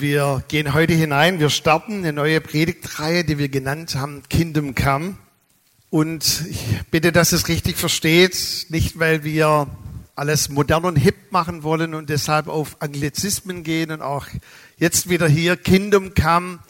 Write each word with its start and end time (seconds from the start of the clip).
Wir 0.00 0.44
gehen 0.46 0.74
heute 0.74 0.92
hinein, 0.92 1.40
wir 1.40 1.50
starten 1.50 1.98
eine 1.98 2.12
neue 2.12 2.40
Predigtreihe, 2.40 3.24
die 3.24 3.36
wir 3.36 3.48
genannt 3.48 3.96
haben 3.96 4.22
Kingdom 4.30 4.76
Come. 4.76 5.16
Und 5.90 6.44
ich 6.48 6.64
bitte, 6.92 7.10
dass 7.10 7.32
es 7.32 7.48
richtig 7.48 7.76
versteht, 7.76 8.66
nicht 8.68 9.00
weil 9.00 9.24
wir 9.24 9.66
alles 10.14 10.50
modern 10.50 10.84
und 10.84 10.94
hip 10.94 11.32
machen 11.32 11.64
wollen 11.64 11.94
und 11.94 12.10
deshalb 12.10 12.46
auf 12.46 12.76
Anglizismen 12.80 13.64
gehen 13.64 13.90
und 13.90 14.00
auch 14.00 14.26
jetzt 14.76 15.08
wieder 15.08 15.26
hier 15.26 15.56
Kingdom 15.56 16.14
Come. 16.14 16.60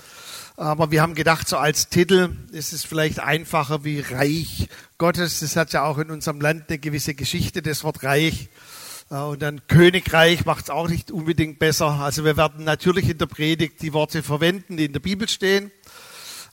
Aber 0.56 0.90
wir 0.90 1.02
haben 1.02 1.14
gedacht, 1.14 1.48
so 1.48 1.58
als 1.58 1.90
Titel 1.90 2.30
ist 2.52 2.72
es 2.72 2.86
vielleicht 2.86 3.20
einfacher 3.20 3.84
wie 3.84 4.00
Reich 4.00 4.68
Gottes. 4.96 5.40
Das 5.40 5.54
hat 5.54 5.74
ja 5.74 5.84
auch 5.84 5.98
in 5.98 6.10
unserem 6.10 6.40
Land 6.40 6.64
eine 6.68 6.78
gewisse 6.78 7.12
Geschichte, 7.12 7.60
das 7.60 7.84
Wort 7.84 8.02
Reich. 8.04 8.48
Und 9.08 9.40
dann 9.40 9.66
Königreich 9.68 10.44
macht 10.44 10.64
es 10.64 10.70
auch 10.70 10.86
nicht 10.86 11.10
unbedingt 11.10 11.58
besser. 11.58 11.92
Also 12.00 12.26
wir 12.26 12.36
werden 12.36 12.64
natürlich 12.64 13.08
in 13.08 13.16
der 13.16 13.26
Predigt 13.26 13.80
die 13.80 13.94
Worte 13.94 14.22
verwenden, 14.22 14.76
die 14.76 14.84
in 14.84 14.92
der 14.92 15.00
Bibel 15.00 15.28
stehen. 15.28 15.70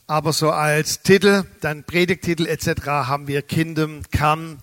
Aber 0.08 0.32
so 0.32 0.52
als 0.52 1.02
Titel, 1.02 1.44
dann 1.60 1.84
Predigtitel 1.84 2.46
etc. 2.46 2.86
haben 2.86 3.28
wir 3.28 3.42
Kingdom 3.42 4.04
Come, 4.18 4.60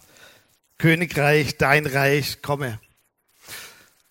Königreich, 0.78 1.58
dein 1.58 1.84
Reich, 1.84 2.40
komme. 2.40 2.80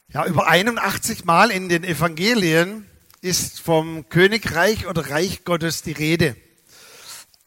Ja, 0.10 0.26
über 0.26 0.48
81 0.48 1.26
Mal 1.26 1.50
in 1.50 1.68
den 1.68 1.84
Evangelien 1.84 2.86
ist 3.22 3.62
vom 3.62 4.10
Königreich 4.10 4.86
oder 4.86 5.10
Reich 5.10 5.44
Gottes 5.44 5.82
die 5.82 5.94
Rede. 5.94 6.36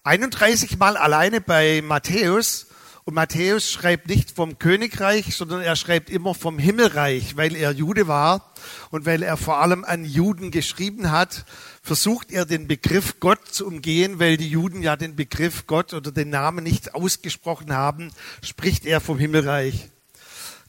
31 0.03 0.79
Mal 0.79 0.97
alleine 0.97 1.41
bei 1.41 1.81
Matthäus 1.81 2.67
und 3.07 3.13
Matthäus 3.13 3.71
schreibt 3.71 4.09
nicht 4.09 4.31
vom 4.31 4.59
Königreich, 4.59 5.37
sondern 5.37 5.61
er 5.61 5.77
schreibt 5.77 6.09
immer 6.09 6.35
vom 6.35 6.59
Himmelreich, 6.59 7.37
weil 7.37 7.55
er 7.55 7.73
Jude 7.73 8.09
war 8.09 8.51
und 8.91 9.05
weil 9.05 9.23
er 9.23 9.37
vor 9.37 9.59
allem 9.59 9.85
an 9.85 10.07
Juden 10.07 10.51
geschrieben 10.51 11.11
hat, 11.11 11.45
versucht 11.83 12.33
er 12.33 12.47
den 12.47 12.67
Begriff 12.67 13.21
Gott 13.21 13.47
zu 13.51 13.67
umgehen, 13.67 14.21
weil 14.21 14.39
die 14.39 14.49
Juden 14.49 14.83
ja 14.83 14.97
den 14.97 15.17
Begriff 15.17 15.67
Gott 15.67 15.93
oder 15.93 16.13
den 16.13 16.31
Namen 16.31 16.65
nicht 16.65 16.95
ausgesprochen 16.95 17.75
haben, 17.75 18.11
spricht 18.43 18.87
er 18.87 19.03
vom 19.03 19.19
Himmelreich. 19.19 19.91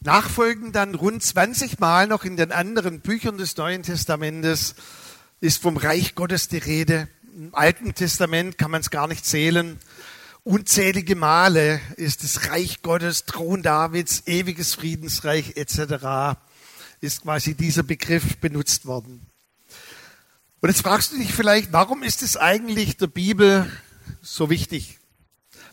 Nachfolgend 0.02 0.76
dann 0.76 0.94
rund 0.94 1.24
20 1.24 1.80
Mal 1.80 2.08
noch 2.08 2.26
in 2.26 2.36
den 2.36 2.52
anderen 2.52 3.00
Büchern 3.00 3.38
des 3.38 3.56
Neuen 3.56 3.82
Testamentes 3.82 4.76
ist 5.40 5.62
vom 5.62 5.78
Reich 5.78 6.16
Gottes 6.16 6.50
die 6.50 6.58
Rede. 6.58 7.08
Im 7.34 7.56
Alten 7.56 7.96
Testament 7.96 8.58
kann 8.58 8.72
man 8.72 8.82
es 8.82 8.90
gar 8.90 9.08
nicht 9.08 9.26
zählen. 9.26 9.80
Unzählige 10.48 11.16
Male 11.16 11.82
ist 11.98 12.24
das 12.24 12.52
Reich 12.52 12.84
Gottes, 12.84 13.26
Thron 13.26 13.64
Davids, 13.64 14.28
ewiges 14.28 14.76
Friedensreich 14.76 15.58
etc. 15.58 16.38
ist 17.02 17.24
quasi 17.24 17.56
dieser 17.56 17.82
Begriff 17.82 18.38
benutzt 18.38 18.86
worden. 18.86 19.26
Und 20.62 20.70
jetzt 20.70 20.84
fragst 20.84 21.12
du 21.12 21.18
dich 21.18 21.34
vielleicht, 21.34 21.74
warum 21.74 22.04
ist 22.04 22.22
es 22.22 22.38
eigentlich 22.38 22.96
der 22.98 23.08
Bibel 23.08 23.72
so 24.22 24.52
wichtig? 24.52 25.00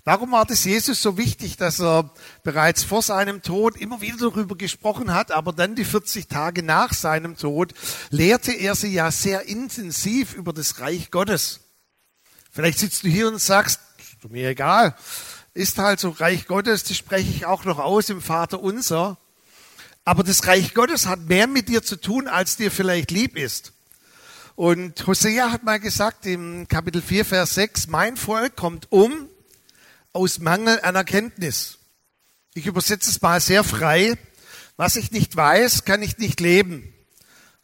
Warum 0.04 0.32
war 0.32 0.46
das 0.46 0.64
Jesus 0.64 1.02
so 1.02 1.18
wichtig, 1.18 1.58
dass 1.58 1.78
er 1.78 2.10
bereits 2.42 2.82
vor 2.82 3.02
seinem 3.02 3.42
Tod 3.42 3.76
immer 3.76 4.00
wieder 4.00 4.16
darüber 4.16 4.56
gesprochen 4.56 5.12
hat, 5.12 5.32
aber 5.32 5.52
dann 5.52 5.74
die 5.74 5.84
40 5.84 6.28
Tage 6.28 6.62
nach 6.62 6.94
seinem 6.94 7.36
Tod 7.36 7.74
lehrte 8.08 8.52
er 8.52 8.74
sie 8.74 8.94
ja 8.94 9.10
sehr 9.10 9.46
intensiv 9.46 10.32
über 10.32 10.54
das 10.54 10.80
Reich 10.80 11.10
Gottes. 11.10 11.60
Vielleicht 12.50 12.78
sitzt 12.78 13.02
du 13.02 13.08
hier 13.08 13.28
und 13.28 13.38
sagst, 13.38 13.80
mir 14.28 14.48
egal. 14.48 14.94
Ist 15.54 15.78
halt 15.78 16.00
so 16.00 16.10
Reich 16.10 16.46
Gottes, 16.46 16.84
das 16.84 16.96
spreche 16.96 17.30
ich 17.30 17.46
auch 17.46 17.64
noch 17.64 17.78
aus 17.78 18.08
im 18.08 18.22
Vater 18.22 18.60
unser. 18.60 19.18
Aber 20.04 20.22
das 20.22 20.46
Reich 20.46 20.74
Gottes 20.74 21.06
hat 21.06 21.20
mehr 21.20 21.46
mit 21.46 21.68
dir 21.68 21.82
zu 21.82 21.96
tun, 21.96 22.28
als 22.28 22.56
dir 22.56 22.70
vielleicht 22.70 23.10
lieb 23.10 23.36
ist. 23.36 23.72
Und 24.54 25.06
Hosea 25.06 25.50
hat 25.50 25.64
mal 25.64 25.80
gesagt 25.80 26.26
im 26.26 26.68
Kapitel 26.68 27.02
4, 27.02 27.24
Vers 27.24 27.54
6, 27.54 27.88
mein 27.88 28.16
Volk 28.16 28.56
kommt 28.56 28.90
um 28.90 29.28
aus 30.12 30.38
Mangel 30.38 30.80
an 30.82 30.94
Erkenntnis. 30.94 31.78
Ich 32.54 32.66
übersetze 32.66 33.10
es 33.10 33.22
mal 33.22 33.40
sehr 33.40 33.64
frei. 33.64 34.18
Was 34.76 34.96
ich 34.96 35.10
nicht 35.10 35.36
weiß, 35.36 35.84
kann 35.84 36.02
ich 36.02 36.18
nicht 36.18 36.40
leben. 36.40 36.92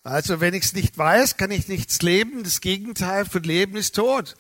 Also 0.03 0.41
wenn 0.41 0.55
ich 0.55 0.65
es 0.65 0.73
nicht 0.73 0.97
weiß, 0.97 1.37
kann 1.37 1.51
ich 1.51 1.69
nichts 1.69 2.01
leben. 2.01 2.43
Das 2.43 2.61
Gegenteil 2.61 3.25
von 3.27 3.43
Leben 3.43 3.77
ist 3.77 3.95
Tod 3.95 4.37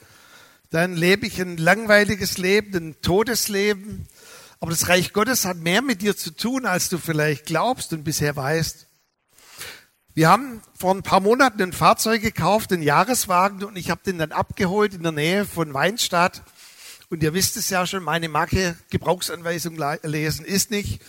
dann 0.71 0.95
lebe 0.95 1.27
ich 1.27 1.41
ein 1.41 1.56
langweiliges 1.56 2.39
Leben, 2.39 2.75
ein 2.77 3.01
Todesleben. 3.01 4.06
Aber 4.61 4.71
das 4.71 4.89
Reich 4.89 5.12
Gottes 5.12 5.45
hat 5.45 5.59
mehr 5.59 5.83
mit 5.83 6.03
dir 6.03 6.17
zu 6.17 6.31
tun, 6.31 6.67
als 6.67 6.89
du 6.89 6.99
vielleicht 6.99 7.47
glaubst 7.47 7.93
und 7.93 8.05
bisher 8.05 8.37
weißt. 8.37 8.87
Wir 10.15 10.29
haben 10.29 10.62
vor 10.77 10.95
ein 10.95 11.05
paar 11.05 11.21
Monaten 11.21 11.62
ein 11.62 11.73
Fahrzeug 11.73 12.23
gekauft, 12.23 12.73
einen 12.73 12.83
Jahreswagen, 12.83 13.62
und 13.62 13.77
ich 13.77 13.89
habe 13.89 14.01
den 14.05 14.19
dann 14.19 14.33
abgeholt 14.33 14.95
in 14.95 15.05
der 15.05 15.12
Nähe 15.12 15.45
von 15.45 15.73
Weinstadt. 15.75 16.43
Und 17.09 17.23
ihr 17.23 17.35
wisst 17.35 17.56
es 17.56 17.71
ja 17.71 17.87
schon, 17.87 18.03
meine 18.03 18.29
Marke 18.29 18.77
Gebrauchsanweisung 18.91 19.79
lesen 20.03 20.45
ist 20.45 20.71
nicht. 20.71 21.00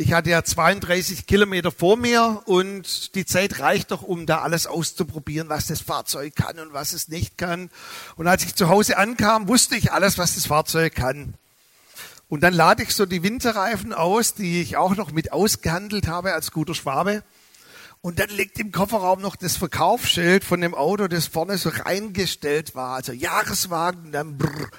Ich 0.00 0.14
hatte 0.14 0.30
ja 0.30 0.42
32 0.42 1.26
Kilometer 1.26 1.70
vor 1.70 1.98
mir 1.98 2.40
und 2.46 3.14
die 3.14 3.26
Zeit 3.26 3.60
reicht 3.60 3.90
doch, 3.90 4.00
um 4.00 4.24
da 4.24 4.40
alles 4.40 4.66
auszuprobieren, 4.66 5.50
was 5.50 5.66
das 5.66 5.82
Fahrzeug 5.82 6.34
kann 6.34 6.58
und 6.58 6.72
was 6.72 6.94
es 6.94 7.08
nicht 7.08 7.36
kann. 7.36 7.68
Und 8.16 8.26
als 8.26 8.42
ich 8.42 8.54
zu 8.54 8.70
Hause 8.70 8.96
ankam, 8.96 9.46
wusste 9.46 9.76
ich 9.76 9.92
alles, 9.92 10.16
was 10.16 10.36
das 10.36 10.46
Fahrzeug 10.46 10.94
kann. 10.94 11.34
Und 12.30 12.42
dann 12.42 12.54
lade 12.54 12.82
ich 12.82 12.94
so 12.94 13.04
die 13.04 13.22
Winterreifen 13.22 13.92
aus, 13.92 14.32
die 14.32 14.62
ich 14.62 14.78
auch 14.78 14.96
noch 14.96 15.12
mit 15.12 15.34
ausgehandelt 15.34 16.08
habe 16.08 16.32
als 16.32 16.50
guter 16.50 16.74
Schwabe. 16.74 17.22
Und 18.00 18.20
dann 18.20 18.30
liegt 18.30 18.58
im 18.58 18.72
Kofferraum 18.72 19.20
noch 19.20 19.36
das 19.36 19.58
Verkaufsschild 19.58 20.44
von 20.44 20.62
dem 20.62 20.74
Auto, 20.74 21.08
das 21.08 21.26
vorne 21.26 21.58
so 21.58 21.68
reingestellt 21.68 22.74
war, 22.74 22.94
also 22.94 23.12
Jahreswagen, 23.12 24.12
dann 24.12 24.38
brrr. 24.38 24.70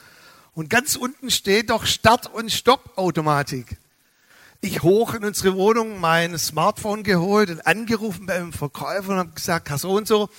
Und 0.56 0.72
ganz 0.72 0.96
unten 0.96 1.30
steht 1.30 1.70
doch 1.70 1.86
Start- 1.86 2.34
und 2.34 2.52
Stoppautomatik 2.52 3.78
ich 4.62 4.84
hoch 4.84 5.16
in 5.16 5.26
unsere 5.26 5.56
Wohnung 5.56 6.00
mein 6.00 6.38
Smartphone 6.38 7.04
geholt 7.04 7.50
und 7.50 7.66
angerufen 7.66 8.28
beim 8.28 8.54
Verkäufer 8.54 9.10
und 9.10 9.18
habe 9.18 9.32
gesagt, 9.32 9.70
Herr 9.70 9.80
so 9.80 9.92
und 9.92 10.08
so, 10.08 10.30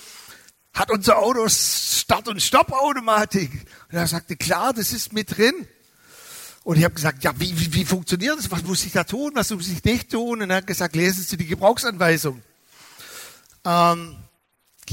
hat 0.72 0.90
unser 0.90 1.18
Auto 1.18 1.48
Start- 1.48 2.28
und 2.28 2.40
Stoppautomatik? 2.40 3.50
Und 3.90 3.98
er 3.98 4.06
sagte, 4.06 4.36
klar, 4.36 4.72
das 4.72 4.92
ist 4.92 5.12
mit 5.12 5.36
drin. 5.36 5.66
Und 6.64 6.78
ich 6.78 6.84
habe 6.84 6.94
gesagt, 6.94 7.24
ja, 7.24 7.32
wie, 7.38 7.58
wie, 7.58 7.74
wie 7.74 7.84
funktioniert 7.84 8.38
das? 8.38 8.50
Was 8.50 8.62
muss 8.62 8.84
ich 8.84 8.92
da 8.92 9.02
tun? 9.02 9.32
Was 9.34 9.50
muss 9.50 9.68
ich 9.68 9.82
nicht 9.82 10.12
tun? 10.12 10.40
Und 10.40 10.50
er 10.50 10.58
hat 10.58 10.66
gesagt, 10.68 10.94
lesen 10.94 11.24
Sie 11.24 11.36
die 11.36 11.46
Gebrauchsanweisung. 11.46 12.40
Ähm, 13.64 14.16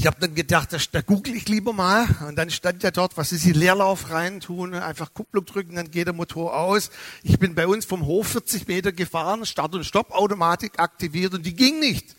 ich 0.00 0.06
habe 0.06 0.16
dann 0.18 0.34
gedacht, 0.34 0.72
da, 0.72 0.78
da 0.92 1.02
google 1.02 1.36
ich 1.36 1.46
lieber 1.46 1.74
mal. 1.74 2.06
Und 2.26 2.36
dann 2.36 2.48
stand 2.48 2.82
ja 2.82 2.90
dort, 2.90 3.18
was 3.18 3.32
ist 3.32 3.44
die 3.44 3.52
Leerlauf 3.52 4.08
rein 4.08 4.40
tun, 4.40 4.72
einfach 4.72 5.12
Kupplung 5.12 5.44
drücken, 5.44 5.74
dann 5.74 5.90
geht 5.90 6.06
der 6.06 6.14
Motor 6.14 6.56
aus. 6.56 6.90
Ich 7.22 7.38
bin 7.38 7.54
bei 7.54 7.66
uns 7.66 7.84
vom 7.84 8.06
Hof 8.06 8.28
40 8.28 8.66
Meter 8.66 8.92
gefahren, 8.92 9.44
Start- 9.44 9.74
und 9.74 9.84
Stoppautomatik 9.84 10.80
aktiviert 10.80 11.34
und 11.34 11.44
die 11.44 11.52
ging 11.54 11.80
nicht. 11.80 12.16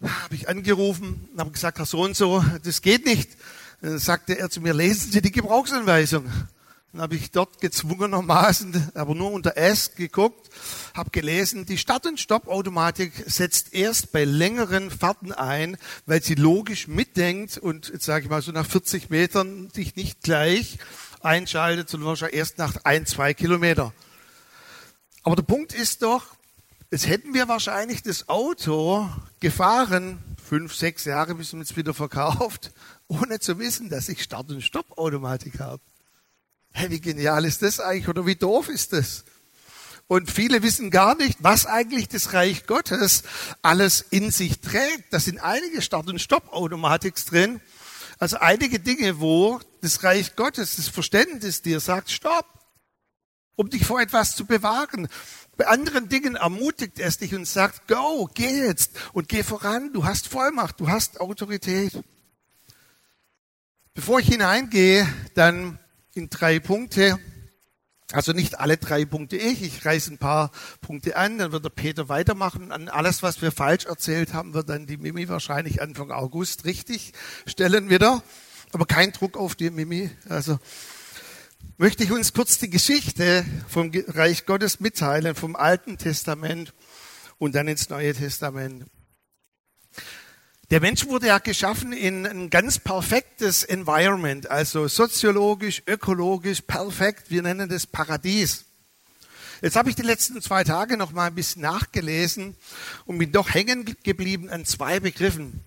Habe 0.00 0.34
ich 0.34 0.48
angerufen 0.48 1.28
und 1.30 1.38
habe 1.38 1.50
gesagt, 1.50 1.76
Herr 1.76 1.84
so 1.84 2.02
und 2.02 2.16
so, 2.16 2.42
das 2.64 2.80
geht 2.80 3.04
nicht. 3.04 3.28
Dann 3.82 3.98
sagte 3.98 4.38
er 4.38 4.48
zu 4.48 4.62
mir, 4.62 4.72
lesen 4.72 5.12
Sie 5.12 5.20
die 5.20 5.32
Gebrauchsanweisung. 5.32 6.24
Dann 6.96 7.02
habe 7.02 7.16
ich 7.16 7.30
dort 7.30 7.60
gezwungenermaßen, 7.60 8.92
aber 8.94 9.14
nur 9.14 9.30
unter 9.30 9.58
S 9.58 9.96
geguckt, 9.96 10.48
habe 10.94 11.10
gelesen, 11.10 11.66
die 11.66 11.76
Start- 11.76 12.06
und 12.06 12.18
Stoppautomatik 12.18 13.12
setzt 13.26 13.74
erst 13.74 14.12
bei 14.12 14.24
längeren 14.24 14.90
Fahrten 14.90 15.30
ein, 15.32 15.76
weil 16.06 16.22
sie 16.22 16.36
logisch 16.36 16.88
mitdenkt 16.88 17.58
und 17.58 17.90
jetzt 17.90 18.06
sage 18.06 18.24
ich 18.24 18.30
mal 18.30 18.40
so 18.40 18.50
nach 18.50 18.64
40 18.64 19.10
Metern 19.10 19.68
sich 19.74 19.94
nicht 19.94 20.22
gleich 20.22 20.78
einschaltet, 21.20 21.90
sondern 21.90 22.16
schon 22.16 22.30
erst 22.30 22.56
nach 22.56 22.76
ein, 22.84 23.04
zwei 23.04 23.34
Kilometer. 23.34 23.92
Aber 25.22 25.36
der 25.36 25.42
Punkt 25.42 25.74
ist 25.74 26.00
doch, 26.00 26.24
jetzt 26.90 27.08
hätten 27.08 27.34
wir 27.34 27.46
wahrscheinlich 27.46 28.04
das 28.04 28.30
Auto 28.30 29.06
gefahren, 29.40 30.18
fünf, 30.42 30.74
sechs 30.74 31.04
Jahre 31.04 31.34
bis 31.34 31.52
man 31.52 31.60
es 31.60 31.76
wieder 31.76 31.92
verkauft, 31.92 32.72
ohne 33.06 33.38
zu 33.38 33.58
wissen, 33.58 33.90
dass 33.90 34.08
ich 34.08 34.22
Start- 34.22 34.48
und 34.48 34.62
Stoppautomatik 34.62 35.60
habe. 35.60 35.82
Hey, 36.78 36.90
wie 36.90 37.00
genial 37.00 37.46
ist 37.46 37.62
das 37.62 37.80
eigentlich 37.80 38.06
oder 38.06 38.26
wie 38.26 38.34
doof 38.34 38.68
ist 38.68 38.92
das? 38.92 39.24
Und 40.08 40.30
viele 40.30 40.62
wissen 40.62 40.90
gar 40.90 41.14
nicht, 41.16 41.38
was 41.40 41.64
eigentlich 41.64 42.06
das 42.08 42.34
Reich 42.34 42.66
Gottes 42.66 43.22
alles 43.62 44.02
in 44.10 44.30
sich 44.30 44.60
trägt. 44.60 45.10
Da 45.10 45.18
sind 45.18 45.38
einige 45.38 45.80
Start- 45.80 46.10
und 46.10 46.20
Stoppautomatiks 46.20 47.24
drin. 47.24 47.62
Also 48.18 48.36
einige 48.40 48.78
Dinge, 48.78 49.20
wo 49.20 49.58
das 49.80 50.04
Reich 50.04 50.36
Gottes, 50.36 50.76
das 50.76 50.88
Verständnis 50.88 51.62
dir 51.62 51.80
sagt, 51.80 52.10
stopp, 52.10 52.44
um 53.54 53.70
dich 53.70 53.86
vor 53.86 54.02
etwas 54.02 54.36
zu 54.36 54.44
bewahren. 54.44 55.08
Bei 55.56 55.68
anderen 55.68 56.10
Dingen 56.10 56.36
ermutigt 56.36 56.98
es 56.98 57.16
dich 57.16 57.34
und 57.34 57.46
sagt, 57.46 57.88
go, 57.88 58.28
geh 58.34 58.66
jetzt 58.66 58.90
und 59.14 59.30
geh 59.30 59.42
voran. 59.42 59.94
Du 59.94 60.04
hast 60.04 60.28
Vollmacht, 60.28 60.78
du 60.78 60.90
hast 60.90 61.22
Autorität. 61.22 61.98
Bevor 63.94 64.20
ich 64.20 64.28
hineingehe, 64.28 65.08
dann 65.32 65.78
in 66.16 66.30
drei 66.30 66.58
Punkte. 66.58 67.18
Also 68.12 68.32
nicht 68.32 68.60
alle 68.60 68.76
drei 68.76 69.04
Punkte 69.04 69.36
ich, 69.36 69.62
ich 69.62 69.84
reiße 69.84 70.12
ein 70.12 70.18
paar 70.18 70.52
Punkte 70.80 71.16
an, 71.16 71.38
dann 71.38 71.50
wird 71.50 71.64
der 71.64 71.70
Peter 71.70 72.08
weitermachen. 72.08 72.70
An 72.70 72.88
alles, 72.88 73.22
was 73.22 73.42
wir 73.42 73.50
falsch 73.50 73.84
erzählt 73.86 74.32
haben, 74.32 74.54
wird 74.54 74.68
dann 74.68 74.86
die 74.86 74.96
Mimi 74.96 75.28
wahrscheinlich 75.28 75.82
Anfang 75.82 76.12
August 76.12 76.64
richtig 76.64 77.12
stellen 77.46 77.90
wieder. 77.90 78.22
Aber 78.72 78.86
kein 78.86 79.12
Druck 79.12 79.36
auf 79.36 79.56
die 79.56 79.70
Mimi. 79.70 80.10
Also 80.28 80.58
möchte 81.78 82.04
ich 82.04 82.12
uns 82.12 82.32
kurz 82.32 82.58
die 82.58 82.70
Geschichte 82.70 83.44
vom 83.68 83.90
Reich 84.08 84.46
Gottes 84.46 84.78
mitteilen, 84.78 85.34
vom 85.34 85.56
Alten 85.56 85.98
Testament 85.98 86.74
und 87.38 87.56
dann 87.56 87.66
ins 87.66 87.88
Neue 87.90 88.14
Testament. 88.14 88.86
Der 90.70 90.80
Mensch 90.80 91.06
wurde 91.06 91.28
ja 91.28 91.38
geschaffen 91.38 91.92
in 91.92 92.26
ein 92.26 92.50
ganz 92.50 92.80
perfektes 92.80 93.62
Environment, 93.62 94.50
also 94.50 94.88
soziologisch, 94.88 95.84
ökologisch 95.86 96.62
perfekt. 96.62 97.30
Wir 97.30 97.42
nennen 97.42 97.68
das 97.68 97.86
Paradies. 97.86 98.64
Jetzt 99.62 99.76
habe 99.76 99.90
ich 99.90 99.94
die 99.94 100.02
letzten 100.02 100.42
zwei 100.42 100.64
Tage 100.64 100.96
noch 100.96 101.12
mal 101.12 101.28
ein 101.28 101.36
bisschen 101.36 101.62
nachgelesen 101.62 102.56
und 103.04 103.18
bin 103.18 103.30
doch 103.30 103.54
hängen 103.54 103.96
geblieben 104.02 104.50
an 104.50 104.64
zwei 104.64 104.98
Begriffen. 104.98 105.60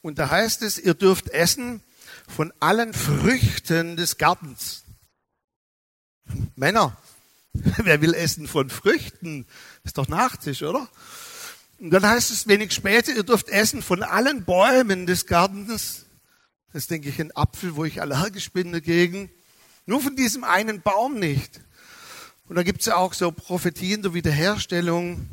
Und 0.00 0.20
da 0.20 0.30
heißt 0.30 0.62
es, 0.62 0.78
ihr 0.78 0.94
dürft 0.94 1.28
essen 1.30 1.82
von 2.28 2.52
allen 2.60 2.94
Früchten 2.94 3.96
des 3.96 4.16
Gartens. 4.16 4.84
Männer, 6.54 6.96
wer 7.52 8.00
will 8.00 8.14
essen 8.14 8.46
von 8.46 8.70
Früchten? 8.70 9.44
Ist 9.82 9.98
doch 9.98 10.06
Nachtisch, 10.06 10.62
oder? 10.62 10.88
Und 11.78 11.90
dann 11.90 12.06
heißt 12.06 12.30
es 12.30 12.46
wenig 12.46 12.72
später, 12.72 13.14
ihr 13.14 13.22
dürft 13.22 13.48
essen 13.48 13.82
von 13.82 14.02
allen 14.02 14.44
Bäumen 14.44 15.06
des 15.06 15.26
Gartens. 15.26 16.06
Das 16.72 16.82
ist, 16.82 16.90
denke 16.90 17.08
ich, 17.08 17.20
ein 17.20 17.36
Apfel, 17.36 17.76
wo 17.76 17.84
ich 17.84 18.00
allergisch 18.00 18.50
bin 18.50 18.72
dagegen. 18.72 19.30
Nur 19.84 20.00
von 20.00 20.16
diesem 20.16 20.42
einen 20.42 20.80
Baum 20.80 21.18
nicht. 21.18 21.60
Und 22.48 22.56
da 22.56 22.62
gibt 22.62 22.80
es 22.80 22.86
ja 22.86 22.96
auch 22.96 23.12
so 23.12 23.30
Prophetien 23.30 24.02
der 24.02 24.14
Wiederherstellung, 24.14 25.28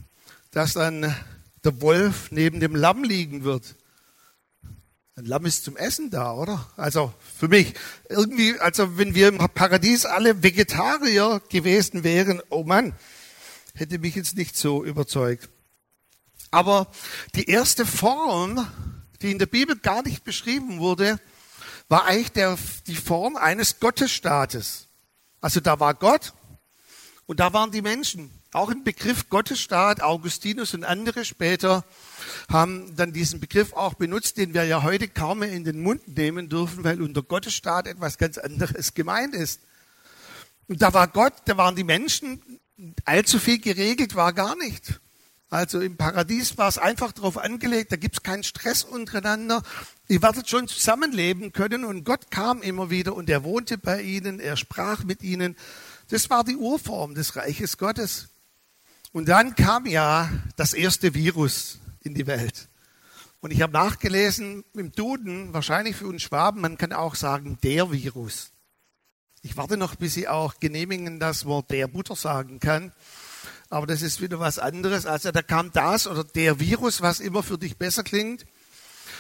dass 0.51 0.73
dann 0.73 1.15
der 1.63 1.81
Wolf 1.81 2.31
neben 2.31 2.59
dem 2.59 2.75
Lamm 2.75 3.03
liegen 3.03 3.43
wird. 3.43 3.75
Ein 5.15 5.25
Lamm 5.25 5.45
ist 5.45 5.63
zum 5.63 5.77
Essen 5.77 6.09
da, 6.09 6.33
oder? 6.33 6.67
Also 6.75 7.13
für 7.37 7.47
mich 7.47 7.73
irgendwie, 8.09 8.59
also 8.59 8.97
wenn 8.97 9.13
wir 9.15 9.27
im 9.27 9.37
Paradies 9.37 10.05
alle 10.05 10.41
Vegetarier 10.41 11.41
gewesen 11.49 12.03
wären, 12.03 12.41
oh 12.49 12.63
Mann, 12.63 12.93
hätte 13.75 13.99
mich 13.99 14.15
jetzt 14.15 14.35
nicht 14.35 14.57
so 14.57 14.83
überzeugt. 14.83 15.49
Aber 16.53 16.85
die 17.33 17.50
erste 17.50 17.83
Form, 17.83 18.67
die 19.23 19.31
in 19.31 19.39
der 19.39 19.47
Bibel 19.47 19.75
gar 19.75 20.03
nicht 20.03 20.23
beschrieben 20.23 20.77
wurde, 20.77 21.19
war 21.89 22.05
eigentlich 22.05 22.31
der, 22.31 22.59
die 22.85 22.95
Form 22.95 23.38
eines 23.38 23.79
Gottesstaates. 23.79 24.88
Also 25.41 25.61
da 25.61 25.79
war 25.79 25.95
Gott 25.95 26.33
und 27.25 27.39
da 27.39 27.53
waren 27.53 27.71
die 27.71 27.81
Menschen. 27.81 28.29
Auch 28.51 28.69
im 28.69 28.83
Begriff 28.83 29.29
Gottesstaat, 29.29 30.03
Augustinus 30.03 30.75
und 30.75 30.83
andere 30.83 31.25
später 31.25 31.85
haben 32.51 32.95
dann 32.95 33.13
diesen 33.13 33.39
Begriff 33.39 33.73
auch 33.73 33.95
benutzt, 33.95 34.38
den 34.38 34.53
wir 34.53 34.63
ja 34.65 34.83
heute 34.83 35.07
kaum 35.07 35.39
mehr 35.39 35.51
in 35.51 35.63
den 35.63 35.81
Mund 35.81 36.07
nehmen 36.07 36.50
dürfen, 36.50 36.83
weil 36.83 37.01
unter 37.01 37.23
Gottesstaat 37.23 37.88
etwas 37.88 38.19
ganz 38.19 38.38
anderes 38.38 38.94
gemeint 38.94 39.33
ist. 39.33 39.61
Und 40.67 40.83
da 40.83 40.94
war 40.94 41.07
Gott, 41.07 41.33
da 41.45 41.57
waren 41.57 41.75
die 41.75 41.83
Menschen, 41.83 42.59
allzu 43.05 43.39
viel 43.39 43.57
geregelt 43.57 44.13
war 44.13 44.33
gar 44.33 44.55
nicht. 44.55 45.00
Also 45.53 45.81
im 45.81 45.97
Paradies 45.97 46.57
war 46.57 46.67
es 46.67 46.79
einfach 46.79 47.11
darauf 47.11 47.38
angelegt, 47.38 47.91
da 47.91 47.95
gibt 47.95 48.15
es 48.15 48.23
keinen 48.23 48.41
Stress 48.41 48.83
untereinander. 48.83 49.61
Ihr 50.07 50.23
werdet 50.23 50.50
schon 50.50 50.67
zusammenleben 50.67 51.51
können 51.51 51.85
und 51.85 52.05
Gott 52.05 52.31
kam 52.31 52.63
immer 52.63 52.89
wieder 52.89 53.15
und 53.15 53.29
er 53.29 53.44
wohnte 53.44 53.77
bei 53.77 54.01
ihnen, 54.01 54.39
er 54.39 54.57
sprach 54.57 55.03
mit 55.03 55.21
ihnen. 55.21 55.55
Das 56.09 56.31
war 56.31 56.44
die 56.44 56.55
Urform 56.55 57.13
des 57.13 57.35
Reiches 57.35 57.77
Gottes. 57.77 58.29
Und 59.11 59.29
dann 59.29 59.53
kam 59.53 59.85
ja 59.85 60.27
das 60.55 60.73
erste 60.73 61.13
Virus 61.13 61.77
in 62.01 62.15
die 62.15 62.25
Welt. 62.25 62.67
Und 63.39 63.51
ich 63.51 63.61
habe 63.61 63.73
nachgelesen 63.73 64.63
im 64.73 64.91
Duden, 64.91 65.53
wahrscheinlich 65.53 65.95
für 65.95 66.07
uns 66.07 66.23
Schwaben, 66.23 66.61
man 66.61 66.79
kann 66.79 66.94
auch 66.94 67.13
sagen, 67.13 67.59
der 67.61 67.91
Virus. 67.91 68.50
Ich 69.44 69.55
warte 69.55 69.77
noch, 69.77 69.94
bis 69.94 70.15
sie 70.15 70.27
auch 70.27 70.59
genehmigen, 70.59 71.19
dass 71.19 71.45
man 71.45 71.61
der 71.69 71.88
Butter 71.88 72.15
sagen 72.15 72.59
kann 72.59 72.91
aber 73.73 73.87
das 73.87 74.03
ist 74.03 74.21
wieder 74.21 74.39
was 74.39 74.59
anderes. 74.59 75.07
Also 75.07 75.31
da 75.31 75.41
kam 75.41 75.71
das 75.71 76.05
oder 76.05 76.23
der 76.23 76.59
Virus, 76.59 77.01
was 77.01 77.19
immer 77.19 77.41
für 77.41 77.57
dich 77.57 77.75
besser 77.77 78.03
klingt. 78.03 78.45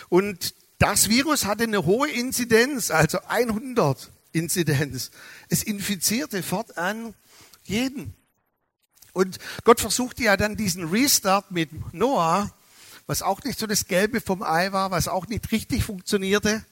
Und 0.09 0.53
das 0.77 1.09
Virus 1.09 1.45
hatte 1.45 1.63
eine 1.63 1.85
hohe 1.85 2.09
Inzidenz, 2.09 2.91
also 2.91 3.17
100 3.27 4.11
Inzidenz. 4.31 5.09
Es 5.49 5.63
infizierte 5.63 6.43
fortan 6.43 7.15
jeden. 7.63 8.13
Und 9.13 9.39
Gott 9.63 9.81
versuchte 9.81 10.21
ja 10.23 10.37
dann 10.37 10.55
diesen 10.55 10.87
Restart 10.89 11.49
mit 11.49 11.71
Noah, 11.91 12.53
was 13.07 13.23
auch 13.23 13.43
nicht 13.43 13.57
so 13.57 13.65
das 13.65 13.87
Gelbe 13.87 14.21
vom 14.21 14.43
Ei 14.43 14.71
war, 14.71 14.91
was 14.91 15.07
auch 15.07 15.25
nicht 15.25 15.51
richtig 15.51 15.83
funktionierte. 15.83 16.63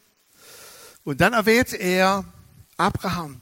Und 1.04 1.20
dann 1.20 1.34
erwähnt 1.34 1.74
er 1.74 2.26
Abraham. 2.78 3.42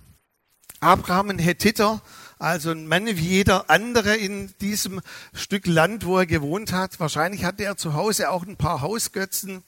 Abraham, 0.79 1.31
ein 1.31 1.39
Hethiter, 1.39 2.01
also 2.39 2.71
ein 2.71 2.87
Mann 2.87 3.05
wie 3.05 3.11
jeder 3.11 3.69
andere 3.69 4.15
in 4.15 4.53
diesem 4.61 5.01
Stück 5.33 5.67
Land, 5.67 6.05
wo 6.05 6.17
er 6.17 6.25
gewohnt 6.25 6.71
hat. 6.71 6.97
Wahrscheinlich 7.01 7.43
hatte 7.43 7.65
er 7.65 7.75
zu 7.75 7.93
Hause 7.93 8.29
auch 8.29 8.47
ein 8.47 8.55
paar 8.55 8.79
Hausgötzen 8.79 9.63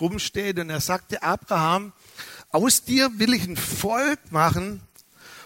rumstehen 0.00 0.58
und 0.58 0.68
er 0.68 0.80
sagte, 0.80 1.22
Abraham, 1.22 1.92
aus 2.50 2.82
dir 2.82 3.10
will 3.18 3.32
ich 3.32 3.46
ein 3.46 3.56
Volk 3.56 4.32
machen 4.32 4.80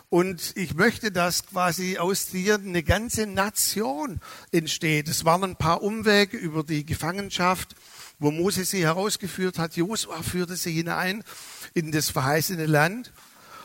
und 0.08 0.56
ich 0.56 0.74
möchte, 0.74 1.12
dass 1.12 1.46
quasi 1.46 1.98
aus 1.98 2.28
dir 2.28 2.54
eine 2.54 2.82
ganze 2.82 3.26
Nation 3.26 4.18
entsteht. 4.50 5.06
Es 5.08 5.26
waren 5.26 5.44
ein 5.44 5.56
paar 5.56 5.82
Umwege 5.82 6.38
über 6.38 6.64
die 6.64 6.86
Gefangenschaft, 6.86 7.76
wo 8.18 8.30
Mose 8.30 8.64
sie 8.64 8.82
herausgeführt 8.82 9.58
hat. 9.58 9.76
Josua 9.76 10.22
führte 10.22 10.56
sie 10.56 10.72
hinein 10.72 11.24
in 11.74 11.92
das 11.92 12.08
verheißene 12.08 12.64
Land. 12.66 13.12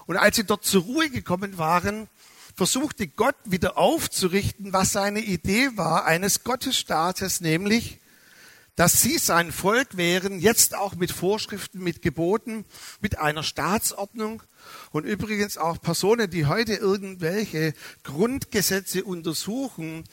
Und 0.06 0.18
als 0.18 0.36
sie 0.36 0.44
dort 0.44 0.66
zur 0.66 0.84
Ruhe 0.84 1.10
gekommen 1.10 1.58
waren, 1.58 2.10
versuchte 2.56 3.08
Gott 3.08 3.36
wieder 3.44 3.78
aufzurichten, 3.78 4.74
was 4.74 4.94
seine 4.94 5.20
Idee 5.20 5.72
war 5.76 6.06
eines 6.06 6.44
Gottesstaates, 6.44 7.42
nämlich, 7.42 8.00
dass 8.78 9.02
sie 9.02 9.18
sein 9.18 9.52
Volk 9.52 9.98
wären, 9.98 10.40
jetzt 10.40 10.76
auch 10.76 10.96
mit 10.96 11.12
Vorschriften, 11.12 11.84
mit 11.84 12.02
Geboten, 12.02 12.66
mit 13.02 13.20
einer 13.20 13.44
Staatsordnung. 13.44 14.42
Und 14.92 15.06
übrigens 15.06 15.58
auch 15.58 15.82
Personen, 15.82 16.30
die 16.30 16.46
heute 16.46 16.74
irgendwelche 16.74 17.74
Grundgesetze 18.04 19.04
untersuchen, 19.04 20.06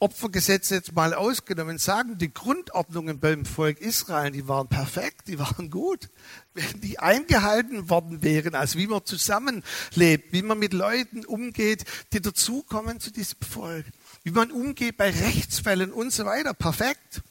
Opfergesetze 0.00 0.76
jetzt 0.76 0.94
mal 0.94 1.12
ausgenommen, 1.12 1.76
sagen, 1.76 2.16
die 2.16 2.32
Grundordnungen 2.32 3.20
beim 3.20 3.44
Volk 3.44 3.78
Israel, 3.80 4.30
die 4.30 4.48
waren 4.48 4.66
perfekt, 4.66 5.28
die 5.28 5.38
waren 5.38 5.70
gut. 5.70 6.08
Wenn 6.54 6.80
die 6.80 6.98
eingehalten 6.98 7.90
worden 7.90 8.22
wären, 8.22 8.54
also 8.54 8.78
wie 8.78 8.86
man 8.86 9.04
zusammenlebt, 9.04 10.32
wie 10.32 10.40
man 10.40 10.58
mit 10.58 10.72
Leuten 10.72 11.26
umgeht, 11.26 11.84
die 12.14 12.22
dazukommen 12.22 12.98
zu 12.98 13.12
diesem 13.12 13.40
Volk, 13.42 13.84
wie 14.22 14.30
man 14.30 14.50
umgeht 14.50 14.96
bei 14.96 15.10
Rechtsfällen 15.10 15.92
und 15.92 16.12
so 16.12 16.24
weiter, 16.24 16.54
perfekt. 16.54 17.22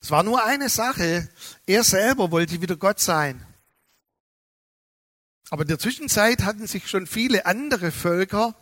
Es 0.00 0.10
war 0.10 0.22
nur 0.22 0.44
eine 0.44 0.70
Sache, 0.70 1.28
er 1.66 1.84
selber 1.84 2.30
wollte 2.30 2.62
wieder 2.62 2.76
Gott 2.76 3.00
sein. 3.00 3.46
Aber 5.50 5.62
in 5.62 5.68
der 5.68 5.78
Zwischenzeit 5.78 6.42
hatten 6.42 6.66
sich 6.66 6.88
schon 6.88 7.06
viele 7.06 7.44
andere 7.44 7.92
Völker 7.92 8.54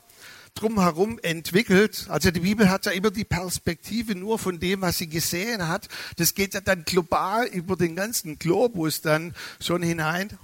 drumherum 0.54 1.19
entwickelt. 1.23 2.07
Also 2.09 2.30
die 2.30 2.40
Bibel 2.40 2.71
hat 2.71 2.87
ja 2.87 2.92
immer 2.92 3.11
die 3.11 3.25
Perspektive 3.25 4.14
nur 4.14 4.38
von 4.38 4.61
dem, 4.61 4.83
was 4.83 4.99
sie 4.99 5.09
gesehen 5.09 5.69
hat. 5.69 5.88
Das 6.16 6.35
geht 6.35 6.54
ja 6.54 6.61
dann 6.61 6.85
global 6.85 7.47
über 7.47 7.76
den 7.76 7.97
ganzen 7.97 8.38
Globus 8.38 9.00
dann 9.00 9.35
schon 9.61 9.83
hinein. 9.83 10.38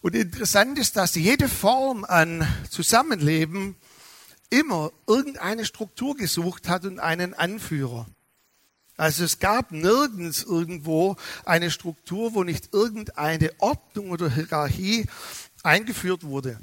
Und 0.00 0.14
interessant 0.14 0.78
ist, 0.78 0.96
dass 0.96 1.14
jede 1.14 1.48
Form 1.48 2.04
an 2.04 2.46
Zusammenleben 2.68 3.76
immer 4.50 4.92
irgendeine 5.06 5.64
Struktur 5.64 6.16
gesucht 6.16 6.68
hat 6.68 6.84
und 6.84 6.98
einen 7.00 7.34
Anführer. 7.34 8.06
Also 8.96 9.24
es 9.24 9.40
gab 9.40 9.72
nirgends 9.72 10.44
irgendwo 10.44 11.16
eine 11.44 11.70
Struktur, 11.70 12.34
wo 12.34 12.44
nicht 12.44 12.72
irgendeine 12.72 13.50
Ordnung 13.58 14.10
oder 14.10 14.30
Hierarchie 14.30 15.06
eingeführt 15.62 16.22
wurde. 16.22 16.60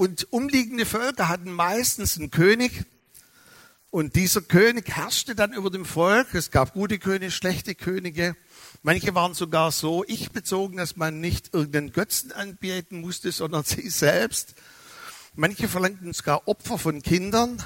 Und 0.00 0.32
umliegende 0.32 0.86
Völker 0.86 1.28
hatten 1.28 1.52
meistens 1.52 2.16
einen 2.16 2.30
König. 2.30 2.86
Und 3.90 4.16
dieser 4.16 4.40
König 4.40 4.88
herrschte 4.88 5.34
dann 5.34 5.52
über 5.52 5.68
dem 5.68 5.84
Volk. 5.84 6.32
Es 6.32 6.50
gab 6.50 6.72
gute 6.72 6.98
Könige, 6.98 7.30
schlechte 7.30 7.74
Könige. 7.74 8.34
Manche 8.82 9.14
waren 9.14 9.34
sogar 9.34 9.72
so 9.72 10.02
ich 10.08 10.30
bezogen, 10.30 10.78
dass 10.78 10.96
man 10.96 11.20
nicht 11.20 11.52
irgendeinen 11.52 11.92
Götzen 11.92 12.32
anbieten 12.32 13.02
musste, 13.02 13.30
sondern 13.30 13.62
sie 13.66 13.90
selbst. 13.90 14.54
Manche 15.34 15.68
verlangten 15.68 16.14
sogar 16.14 16.48
Opfer 16.48 16.78
von 16.78 17.02
Kindern. 17.02 17.62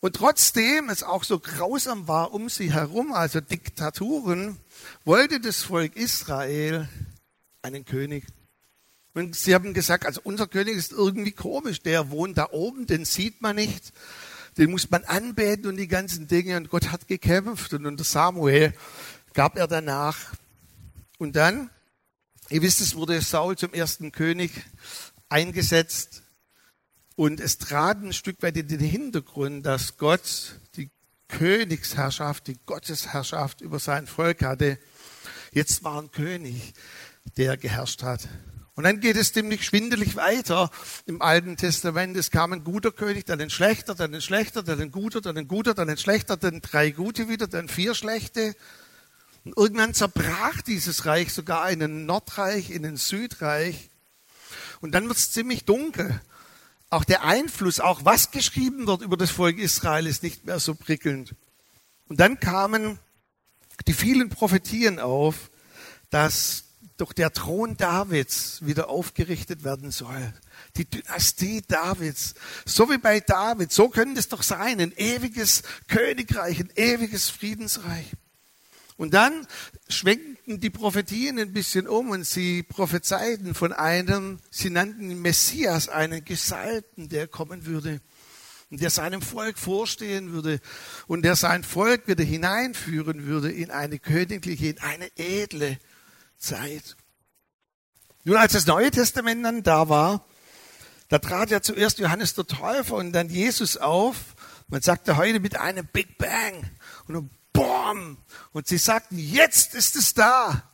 Und 0.00 0.16
trotzdem 0.16 0.88
es 0.88 1.02
auch 1.02 1.24
so 1.24 1.40
grausam 1.40 2.08
war 2.08 2.32
um 2.32 2.48
sie 2.48 2.72
herum, 2.72 3.12
also 3.12 3.42
Diktaturen, 3.42 4.56
wollte 5.04 5.40
das 5.40 5.60
Volk 5.60 5.94
Israel 5.94 6.88
einen 7.60 7.84
König. 7.84 8.24
Und 9.14 9.36
sie 9.36 9.54
haben 9.54 9.74
gesagt, 9.74 10.06
also 10.06 10.20
unser 10.24 10.48
König 10.48 10.76
ist 10.76 10.92
irgendwie 10.92 11.30
komisch, 11.30 11.80
der 11.80 12.10
wohnt 12.10 12.36
da 12.36 12.48
oben, 12.50 12.86
den 12.86 13.04
sieht 13.04 13.40
man 13.40 13.54
nicht, 13.54 13.92
den 14.58 14.72
muss 14.72 14.90
man 14.90 15.04
anbeten 15.04 15.66
und 15.66 15.76
die 15.76 15.88
ganzen 15.88 16.26
Dinge. 16.26 16.56
Und 16.56 16.68
Gott 16.68 16.90
hat 16.90 17.06
gekämpft 17.06 17.72
und 17.74 17.86
unter 17.86 18.02
Samuel 18.02 18.74
gab 19.32 19.56
er 19.56 19.68
danach. 19.68 20.18
Und 21.18 21.36
dann, 21.36 21.70
ihr 22.50 22.62
wisst 22.62 22.80
es, 22.80 22.96
wurde 22.96 23.20
Saul 23.20 23.56
zum 23.56 23.72
ersten 23.72 24.10
König 24.10 24.50
eingesetzt. 25.28 26.22
Und 27.14 27.38
es 27.38 27.58
trat 27.58 28.02
ein 28.02 28.12
Stück 28.12 28.42
weit 28.42 28.56
in 28.56 28.66
den 28.66 28.80
Hintergrund, 28.80 29.64
dass 29.64 29.96
Gott 29.96 30.58
die 30.76 30.90
Königsherrschaft, 31.28 32.48
die 32.48 32.58
Gottesherrschaft 32.66 33.60
über 33.60 33.78
sein 33.78 34.08
Volk 34.08 34.42
hatte. 34.42 34.78
Jetzt 35.52 35.84
war 35.84 36.02
ein 36.02 36.10
König, 36.10 36.74
der 37.36 37.56
geherrscht 37.56 38.02
hat. 38.02 38.28
Und 38.76 38.82
dann 38.84 39.00
geht 39.00 39.16
es 39.16 39.32
ziemlich 39.32 39.64
schwindelig 39.64 40.16
weiter 40.16 40.70
im 41.06 41.22
Alten 41.22 41.56
Testament. 41.56 42.16
Es 42.16 42.32
kam 42.32 42.52
ein 42.52 42.64
guter 42.64 42.90
König, 42.90 43.24
dann 43.24 43.40
ein 43.40 43.50
schlechter, 43.50 43.94
dann 43.94 44.12
ein 44.12 44.20
schlechter, 44.20 44.64
dann 44.64 44.80
ein 44.80 44.90
guter, 44.90 45.20
dann 45.20 45.38
ein 45.38 45.46
guter, 45.46 45.74
dann 45.74 45.88
ein 45.88 45.96
schlechter, 45.96 46.36
dann 46.36 46.60
drei 46.60 46.90
gute 46.90 47.28
wieder, 47.28 47.46
dann 47.46 47.68
vier 47.68 47.94
schlechte. 47.94 48.56
Und 49.44 49.56
irgendwann 49.56 49.94
zerbrach 49.94 50.60
dieses 50.62 51.06
Reich 51.06 51.32
sogar 51.32 51.70
in 51.70 51.82
ein 51.82 52.06
Nordreich, 52.06 52.70
in 52.70 52.84
ein 52.84 52.96
Südreich. 52.96 53.90
Und 54.80 54.92
dann 54.92 55.06
wird 55.06 55.18
es 55.18 55.30
ziemlich 55.30 55.64
dunkel. 55.64 56.20
Auch 56.90 57.04
der 57.04 57.22
Einfluss, 57.22 57.78
auch 57.78 58.04
was 58.04 58.32
geschrieben 58.32 58.88
wird 58.88 59.02
über 59.02 59.16
das 59.16 59.30
Volk 59.30 59.58
Israel, 59.58 60.06
ist 60.06 60.24
nicht 60.24 60.46
mehr 60.46 60.58
so 60.58 60.74
prickelnd. 60.74 61.34
Und 62.08 62.18
dann 62.18 62.40
kamen 62.40 62.98
die 63.86 63.92
vielen 63.92 64.30
Prophetien 64.30 64.98
auf, 64.98 65.50
dass 66.10 66.63
doch 66.96 67.12
der 67.12 67.32
Thron 67.32 67.76
Davids 67.76 68.58
wieder 68.62 68.88
aufgerichtet 68.88 69.64
werden 69.64 69.90
soll. 69.90 70.32
Die 70.76 70.84
Dynastie 70.84 71.62
Davids. 71.66 72.34
So 72.64 72.88
wie 72.90 72.98
bei 72.98 73.20
David, 73.20 73.72
so 73.72 73.88
könnte 73.88 74.20
es 74.20 74.28
doch 74.28 74.42
sein. 74.42 74.80
Ein 74.80 74.92
ewiges 74.96 75.62
Königreich, 75.88 76.60
ein 76.60 76.72
ewiges 76.76 77.30
Friedensreich. 77.30 78.12
Und 78.96 79.12
dann 79.12 79.46
schwenkten 79.88 80.60
die 80.60 80.70
Prophetien 80.70 81.38
ein 81.40 81.52
bisschen 81.52 81.88
um 81.88 82.10
und 82.10 82.24
sie 82.24 82.62
prophezeiten 82.62 83.54
von 83.54 83.72
einem, 83.72 84.38
sie 84.50 84.70
nannten 84.70 85.20
Messias, 85.20 85.88
einen 85.88 86.24
Gesalbten, 86.24 87.08
der 87.08 87.26
kommen 87.26 87.66
würde 87.66 88.00
und 88.70 88.80
der 88.80 88.90
seinem 88.90 89.20
Volk 89.20 89.58
vorstehen 89.58 90.32
würde 90.32 90.60
und 91.08 91.22
der 91.22 91.34
sein 91.34 91.64
Volk 91.64 92.06
wieder 92.06 92.22
hineinführen 92.22 93.26
würde 93.26 93.50
in 93.50 93.72
eine 93.72 93.98
königliche, 93.98 94.68
in 94.68 94.78
eine 94.78 95.10
edle 95.16 95.78
Zeit. 96.36 96.96
Nun, 98.24 98.36
als 98.36 98.52
das 98.52 98.66
Neue 98.66 98.90
Testament 98.90 99.44
dann 99.44 99.62
da 99.62 99.88
war, 99.88 100.24
da 101.08 101.18
trat 101.18 101.50
ja 101.50 101.60
zuerst 101.60 101.98
Johannes 101.98 102.34
der 102.34 102.46
Täufer 102.46 102.94
und 102.94 103.12
dann 103.12 103.28
Jesus 103.28 103.76
auf. 103.76 104.34
Man 104.68 104.80
sagte 104.80 105.16
heute 105.16 105.40
mit 105.40 105.56
einem 105.56 105.86
Big 105.86 106.18
Bang 106.18 106.70
und 107.06 107.14
dann 107.14 107.30
Boom. 107.54 108.18
Und 108.52 108.66
sie 108.66 108.78
sagten, 108.78 109.16
jetzt 109.16 109.74
ist 109.74 109.96
es 109.96 110.12
da. 110.12 110.68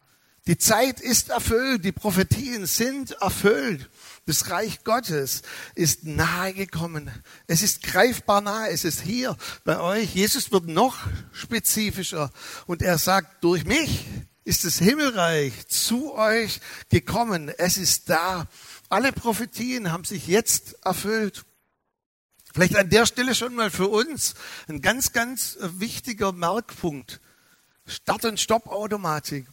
Die 0.47 0.57
Zeit 0.59 0.99
ist 0.99 1.29
erfüllt. 1.29 1.85
Die 1.85 1.93
Prophetien 1.93 2.67
sind 2.67 3.13
erfüllt. 3.21 3.89
Das 4.27 4.51
Reich 4.51 4.83
Gottes 4.83 5.43
ist 5.75 6.05
nahe 6.05 6.55
gekommen. 6.55 7.11
Es 7.47 7.63
ist 7.63 7.83
greifbar 7.83 8.41
nahe. 8.41 8.71
Es 8.71 8.85
ist 8.85 9.03
hier 9.03 9.37
bei 9.65 9.79
euch. 9.79 10.15
Jesus 10.15 10.51
wird 10.51 10.67
noch 10.67 10.97
spezifischer 11.33 12.33
und 12.67 12.81
er 12.81 12.97
sagt, 12.97 13.45
durch 13.45 13.65
mich 13.65 14.07
ist 14.45 14.65
das 14.65 14.79
Himmelreich 14.79 15.69
zu 15.69 16.15
euch 16.15 16.61
gekommen. 16.89 17.49
Es 17.49 17.77
ist 17.77 18.09
da. 18.09 18.49
Alle 18.89 19.13
Prophetien 19.13 19.93
haben 19.93 20.05
sich 20.05 20.27
jetzt 20.27 20.77
erfüllt. 20.85 21.45
Vielleicht 22.53 22.77
an 22.77 22.91
der 22.91 23.07
Stelle 23.07 23.35
schon 23.35 23.55
mal 23.55 23.71
für 23.71 23.89
uns 23.89 24.35
ein 24.67 24.81
ganz, 24.81 25.13
ganz 25.13 25.57
wichtiger 25.61 26.33
Merkpunkt. 26.33 27.21
Start- 27.87 28.25
und 28.25 28.41
Stoppautomatik. 28.41 29.47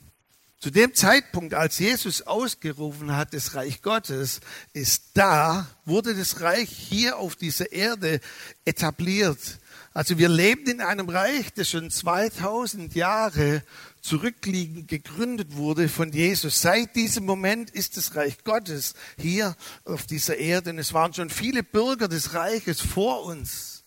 Zu 0.60 0.72
dem 0.72 0.96
Zeitpunkt, 0.96 1.53
als 1.53 1.77
Jesus 1.77 2.24
ausgerufen 2.24 3.15
hat, 3.15 3.36
das 3.36 3.53
Reich 3.53 3.84
Gottes 3.84 4.39
ist 4.74 5.12
da, 5.13 5.67
wurde 5.86 6.15
das 6.15 6.41
Reich 6.41 6.70
hier 6.70 7.17
auf 7.17 7.36
dieser 7.36 7.72
Erde 7.72 8.20
etabliert. 8.65 9.60
Also 9.94 10.17
wir 10.17 10.29
leben 10.29 10.65
in 10.65 10.82
einem 10.82 11.10
Reich, 11.10 11.53
das 11.53 11.70
schon 11.70 11.91
2000 11.91 12.96
Jahre 12.96 13.63
zurückliegend 14.08 14.88
gegründet 14.88 15.58
wurde 15.58 15.90
von 15.90 16.12
Jesus. 16.14 16.62
Seit 16.62 16.96
diesem 16.96 17.26
Moment 17.26 17.70
ist 17.70 17.98
das 17.98 18.16
Reich 18.16 18.44
Gottes 18.46 18.94
hier 19.18 19.56
auf 19.84 20.06
dieser 20.06 20.38
Erde. 20.38 20.70
Und 20.70 20.80
es 20.80 20.94
waren 20.94 21.14
schon 21.14 21.30
viele 21.30 21.62
Bürger 21.62 22.08
des 22.08 22.34
Reiches 22.34 22.80
vor 22.80 23.24
uns. 23.24 23.84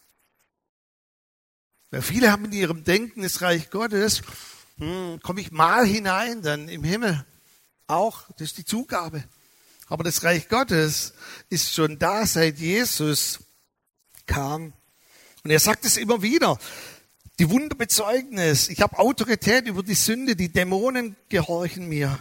Weil 1.91 2.03
viele 2.03 2.31
haben 2.31 2.45
in 2.45 2.53
ihrem 2.53 2.85
Denken 2.85 3.23
das 3.23 3.41
Reich 3.41 3.71
Gottes, 3.71 4.23
hm, 4.77 5.21
komme 5.23 5.41
ich 5.41 5.50
mal 5.53 5.87
hinein, 5.87 6.43
dann 6.43 6.69
im 6.69 6.85
Himmel 6.85 7.25
auch, 7.87 8.29
das 8.33 8.49
ist 8.49 8.59
die 8.59 8.65
Zugabe. 8.65 9.25
Aber 9.89 10.05
das 10.05 10.23
Reich 10.23 10.49
Gottes 10.49 11.15
ist 11.49 11.73
schon 11.73 11.99
da, 11.99 12.27
seit 12.27 12.59
Jesus 12.59 13.41
kam. 14.27 14.75
Und 15.43 15.50
er 15.50 15.59
sagt 15.59 15.85
es 15.87 15.97
immer 15.97 16.21
wieder. 16.23 16.59
Die 17.40 17.49
Wunder 17.49 17.75
bezeugen 17.75 18.37
es. 18.37 18.68
Ich 18.68 18.82
habe 18.82 18.99
Autorität 18.99 19.66
über 19.66 19.82
die 19.82 19.94
Sünde. 19.94 20.37
Die 20.37 20.52
Dämonen 20.52 21.16
gehorchen 21.30 21.88
mir. 21.88 22.18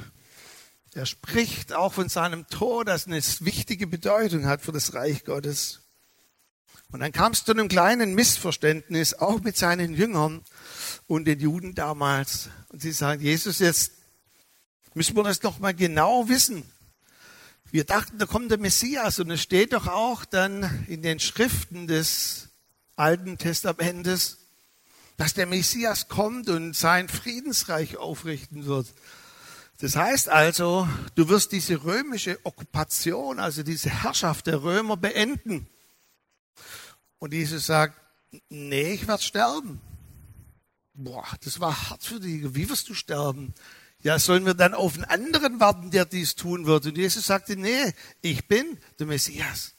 Er 0.94 1.06
spricht 1.06 1.74
auch 1.74 1.92
von 1.92 2.08
seinem 2.08 2.48
Tod, 2.48 2.88
das 2.88 3.06
eine 3.06 3.18
wichtige 3.42 3.86
Bedeutung 3.86 4.46
hat 4.46 4.62
für 4.62 4.72
das 4.72 4.94
Reich 4.94 5.26
Gottes. 5.26 5.82
Und 6.94 7.02
dann 7.02 7.12
kam 7.12 7.34
es 7.34 7.44
zu 7.44 7.52
einem 7.52 7.68
kleinen 7.68 8.16
Missverständnis, 8.16 9.14
auch 9.14 9.42
mit 9.42 9.58
seinen 9.58 9.94
Jüngern 9.94 10.42
und 11.06 11.26
den 11.26 11.42
Juden 11.42 11.76
damals. 11.76 12.48
Und 12.70 12.82
sie 12.82 12.94
sagen, 12.94 13.22
Jesus, 13.22 13.60
jetzt 13.60 13.92
müssen 14.94 15.18
wir 15.18 15.24
das 15.24 15.44
noch 15.44 15.60
mal 15.60 15.74
genau 15.74 16.30
wissen. 16.30 16.64
Wir 17.72 17.84
dachten, 17.84 18.20
da 18.20 18.26
kommt 18.26 18.52
der 18.52 18.58
Messias 18.58 19.20
und 19.20 19.30
es 19.32 19.42
steht 19.42 19.74
doch 19.74 19.88
auch 19.88 20.24
dann 20.24 20.86
in 20.88 21.02
den 21.02 21.20
Schriften 21.20 21.88
des 21.88 22.48
Alten 22.96 23.38
Testamentes, 23.38 24.39
dass 25.20 25.34
der 25.34 25.48
Messias 25.48 26.08
kommt 26.08 26.48
und 26.48 26.74
sein 26.74 27.10
Friedensreich 27.10 27.98
aufrichten 27.98 28.66
wird. 28.66 28.88
Das 29.80 29.98
heißt 29.98 30.30
also, 30.30 30.88
du 31.16 31.28
wirst 31.28 31.52
diese 31.52 31.84
römische 31.84 32.40
Okkupation, 32.46 33.38
also 33.38 33.62
diese 33.62 33.90
Herrschaft 33.90 34.48
der 34.48 34.64
Römer 34.64 34.96
beenden. 34.96 35.68
Und 37.18 37.34
Jesus 37.34 37.66
sagt, 37.66 38.00
nee, 38.48 38.94
ich 38.94 39.10
werde 39.10 39.22
sterben. 39.22 39.82
Boah, 40.94 41.28
das 41.44 41.60
war 41.60 41.90
hart 41.90 42.02
für 42.02 42.22
dich. 42.22 42.56
Wie 42.56 42.70
wirst 42.70 42.88
du 42.88 42.94
sterben? 42.94 43.54
Ja, 44.02 44.20
sollen 44.20 44.46
wir 44.46 44.54
dann 44.54 44.74
auf 44.74 44.96
einen 44.96 45.04
anderen 45.04 45.60
warten, 45.60 45.92
der 45.92 46.06
dies 46.06 46.36
tun 46.36 46.66
wird? 46.66 46.86
Und 46.86 46.98
Jesus 46.98 47.28
sagte, 47.28 47.58
nee, 47.58 47.94
ich 48.22 48.48
bin 48.48 48.78
der 49.00 49.08
Messias. 49.08 49.74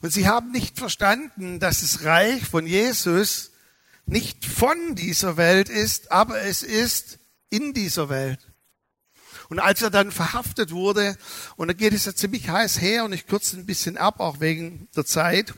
Und 0.00 0.12
sie 0.12 0.26
haben 0.26 0.50
nicht 0.50 0.80
verstanden, 0.80 1.60
dass 1.60 1.82
das 1.82 2.02
Reich 2.02 2.44
von 2.44 2.66
Jesus 2.66 3.52
nicht 4.08 4.46
von 4.46 4.94
dieser 4.94 5.36
Welt 5.36 5.68
ist, 5.68 6.10
aber 6.10 6.40
es 6.40 6.62
ist 6.62 7.18
in 7.50 7.74
dieser 7.74 8.08
Welt. 8.08 8.40
Und 9.48 9.58
als 9.58 9.82
er 9.82 9.90
dann 9.90 10.12
verhaftet 10.12 10.72
wurde, 10.72 11.16
und 11.56 11.68
da 11.68 11.74
geht 11.74 11.92
es 11.92 12.04
ja 12.04 12.14
ziemlich 12.14 12.48
heiß 12.48 12.80
her, 12.80 13.04
und 13.04 13.12
ich 13.12 13.26
kürze 13.26 13.56
ein 13.56 13.66
bisschen 13.66 13.96
ab, 13.96 14.20
auch 14.20 14.40
wegen 14.40 14.88
der 14.96 15.04
Zeit, 15.04 15.54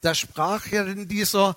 da 0.00 0.14
sprach 0.14 0.66
ja 0.68 0.84
dann 0.84 1.08
dieser 1.08 1.56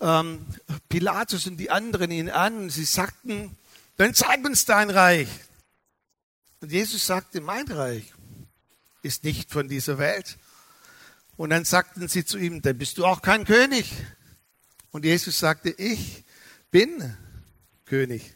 ähm, 0.00 0.46
Pilatus 0.88 1.46
und 1.46 1.56
die 1.56 1.70
anderen 1.70 2.10
ihn 2.10 2.30
an, 2.30 2.56
und 2.56 2.70
sie 2.70 2.84
sagten, 2.84 3.56
dann 3.96 4.14
zeig 4.14 4.44
uns 4.44 4.64
dein 4.64 4.90
Reich. 4.90 5.28
Und 6.60 6.72
Jesus 6.72 7.06
sagte, 7.06 7.40
mein 7.40 7.66
Reich 7.70 8.12
ist 9.02 9.24
nicht 9.24 9.50
von 9.50 9.68
dieser 9.68 9.98
Welt. 9.98 10.38
Und 11.36 11.50
dann 11.50 11.64
sagten 11.64 12.08
sie 12.08 12.24
zu 12.24 12.38
ihm, 12.38 12.62
dann 12.62 12.78
bist 12.78 12.98
du 12.98 13.06
auch 13.06 13.22
kein 13.22 13.44
König. 13.44 13.92
Und 14.90 15.04
Jesus 15.04 15.38
sagte, 15.38 15.70
ich 15.70 16.24
bin 16.70 17.16
König. 17.84 18.34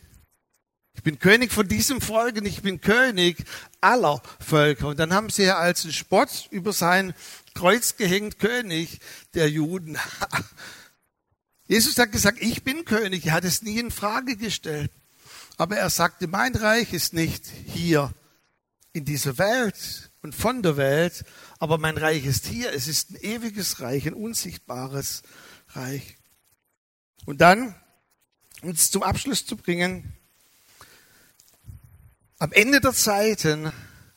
Ich 0.94 1.02
bin 1.02 1.18
König 1.18 1.52
von 1.52 1.66
diesem 1.66 2.00
Volk 2.00 2.36
und 2.36 2.46
ich 2.46 2.62
bin 2.62 2.80
König 2.80 3.44
aller 3.80 4.22
Völker. 4.40 4.88
Und 4.88 4.98
dann 4.98 5.14
haben 5.14 5.30
sie 5.30 5.44
ja 5.44 5.58
als 5.58 5.92
Spott 5.94 6.48
über 6.50 6.72
sein 6.72 7.14
Kreuz 7.54 7.96
gehängt, 7.96 8.38
König 8.38 9.00
der 9.34 9.48
Juden. 9.48 9.98
Jesus 11.66 11.96
hat 11.98 12.12
gesagt, 12.12 12.38
ich 12.40 12.62
bin 12.62 12.84
König. 12.84 13.26
Er 13.26 13.32
hat 13.32 13.44
es 13.44 13.62
nie 13.62 13.78
in 13.78 13.90
Frage 13.90 14.36
gestellt. 14.36 14.92
Aber 15.56 15.76
er 15.76 15.90
sagte, 15.90 16.26
mein 16.26 16.54
Reich 16.54 16.92
ist 16.92 17.14
nicht 17.14 17.46
hier 17.66 18.12
in 18.92 19.04
dieser 19.04 19.38
Welt 19.38 20.10
und 20.20 20.34
von 20.34 20.62
der 20.62 20.76
Welt, 20.76 21.24
aber 21.58 21.78
mein 21.78 21.96
Reich 21.96 22.26
ist 22.26 22.46
hier. 22.46 22.72
Es 22.72 22.88
ist 22.88 23.10
ein 23.10 23.16
ewiges 23.16 23.80
Reich, 23.80 24.06
ein 24.06 24.14
unsichtbares 24.14 25.22
Reich. 25.70 26.16
Und 27.24 27.40
dann, 27.40 27.74
um 28.62 28.70
es 28.70 28.90
zum 28.90 29.02
Abschluss 29.02 29.46
zu 29.46 29.56
bringen, 29.56 30.12
am 32.38 32.52
Ende 32.52 32.80
der 32.80 32.92
Zeiten 32.92 33.72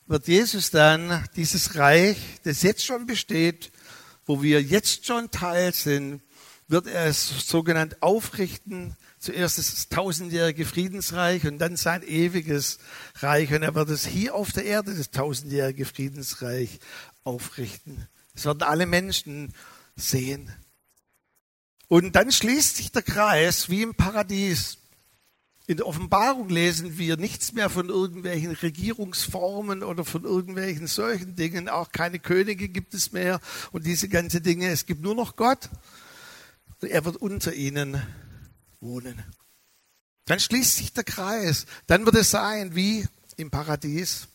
wird 0.07 0.27
Jesus 0.27 0.71
dann 0.71 1.23
dieses 1.35 1.75
Reich, 1.75 2.17
das 2.43 2.63
jetzt 2.63 2.83
schon 2.83 3.05
besteht, 3.05 3.71
wo 4.25 4.41
wir 4.41 4.61
jetzt 4.61 5.05
schon 5.05 5.29
Teil 5.29 5.73
sind, 5.73 6.21
wird 6.67 6.87
er 6.87 7.05
es 7.05 7.47
sogenannt 7.47 8.01
aufrichten. 8.01 8.95
Zuerst 9.19 9.59
das 9.59 9.89
tausendjährige 9.89 10.65
Friedensreich 10.65 11.45
und 11.45 11.59
dann 11.59 11.75
sein 11.77 12.01
ewiges 12.03 12.79
Reich. 13.15 13.53
Und 13.53 13.61
er 13.61 13.75
wird 13.75 13.89
es 13.89 14.05
hier 14.05 14.33
auf 14.33 14.51
der 14.51 14.65
Erde, 14.65 14.95
das 14.95 15.11
tausendjährige 15.11 15.85
Friedensreich, 15.85 16.79
aufrichten. 17.23 18.07
Es 18.33 18.45
werden 18.45 18.63
alle 18.63 18.85
Menschen 18.85 19.53
sehen. 19.95 20.51
Und 21.87 22.15
dann 22.15 22.31
schließt 22.31 22.77
sich 22.77 22.91
der 22.91 23.03
Kreis 23.03 23.69
wie 23.69 23.83
im 23.83 23.95
Paradies. 23.95 24.77
In 25.67 25.77
der 25.77 25.87
Offenbarung 25.87 26.49
lesen 26.49 26.97
wir 26.97 27.17
nichts 27.17 27.53
mehr 27.53 27.69
von 27.69 27.89
irgendwelchen 27.89 28.51
Regierungsformen 28.51 29.81
oder 29.81 30.05
von 30.05 30.23
irgendwelchen 30.23 30.85
solchen 30.85 31.35
Dingen. 31.35 31.69
Auch 31.69 31.91
keine 31.91 32.19
Könige 32.19 32.69
gibt 32.69 32.93
es 32.93 33.11
mehr 33.11 33.39
und 33.71 33.85
diese 33.85 34.07
ganzen 34.07 34.43
Dinge. 34.43 34.69
Es 34.69 34.85
gibt 34.85 35.01
nur 35.01 35.15
noch 35.15 35.35
Gott. 35.35 35.69
Und 36.81 36.89
er 36.89 37.05
wird 37.05 37.17
unter 37.17 37.53
ihnen 37.53 38.01
wohnen. 38.79 39.23
Dann 40.25 40.39
schließt 40.39 40.77
sich 40.77 40.93
der 40.93 41.03
Kreis. 41.03 41.65
Dann 41.87 42.05
wird 42.05 42.15
es 42.15 42.31
sein 42.31 42.75
wie 42.75 43.07
im 43.37 43.49
Paradies. 43.49 44.27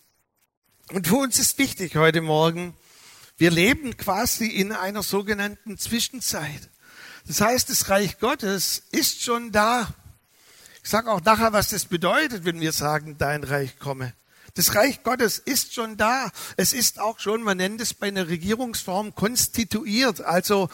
Und 0.92 1.06
für 1.06 1.16
uns 1.16 1.38
ist 1.38 1.58
wichtig 1.58 1.94
heute 1.96 2.22
Morgen, 2.22 2.74
wir 3.36 3.52
leben 3.52 3.96
quasi 3.96 4.46
in 4.46 4.72
einer 4.72 5.04
sogenannten 5.04 5.78
Zwischenzeit. 5.78 6.69
Das 7.30 7.40
heißt, 7.40 7.70
das 7.70 7.88
Reich 7.88 8.18
Gottes 8.18 8.82
ist 8.90 9.22
schon 9.22 9.52
da. 9.52 9.94
Ich 10.82 10.90
sage 10.90 11.08
auch 11.12 11.20
nachher, 11.20 11.52
was 11.52 11.68
das 11.68 11.84
bedeutet, 11.84 12.44
wenn 12.44 12.60
wir 12.60 12.72
sagen, 12.72 13.18
dein 13.18 13.44
Reich 13.44 13.78
komme. 13.78 14.14
Das 14.54 14.74
Reich 14.74 15.04
Gottes 15.04 15.38
ist 15.38 15.72
schon 15.72 15.96
da. 15.96 16.32
Es 16.56 16.72
ist 16.72 16.98
auch 16.98 17.20
schon, 17.20 17.44
man 17.44 17.58
nennt 17.58 17.80
es 17.80 17.94
bei 17.94 18.08
einer 18.08 18.26
Regierungsform, 18.26 19.14
konstituiert. 19.14 20.22
Also 20.22 20.70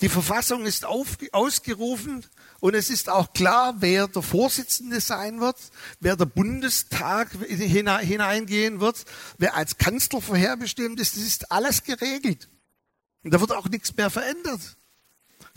die 0.00 0.08
Verfassung 0.08 0.64
ist 0.64 0.86
auf, 0.86 1.18
ausgerufen 1.32 2.24
und 2.60 2.74
es 2.74 2.88
ist 2.88 3.10
auch 3.10 3.34
klar, 3.34 3.74
wer 3.80 4.08
der 4.08 4.22
Vorsitzende 4.22 5.02
sein 5.02 5.42
wird, 5.42 5.58
wer 6.00 6.16
der 6.16 6.24
Bundestag 6.24 7.28
hineingehen 7.46 8.80
wird, 8.80 9.04
wer 9.36 9.54
als 9.54 9.76
Kanzler 9.76 10.22
vorherbestimmt 10.22 10.98
ist. 10.98 11.16
Das 11.16 11.24
ist 11.24 11.52
alles 11.52 11.84
geregelt. 11.84 12.48
Und 13.22 13.34
da 13.34 13.40
wird 13.42 13.52
auch 13.52 13.68
nichts 13.68 13.94
mehr 13.94 14.08
verändert. 14.08 14.78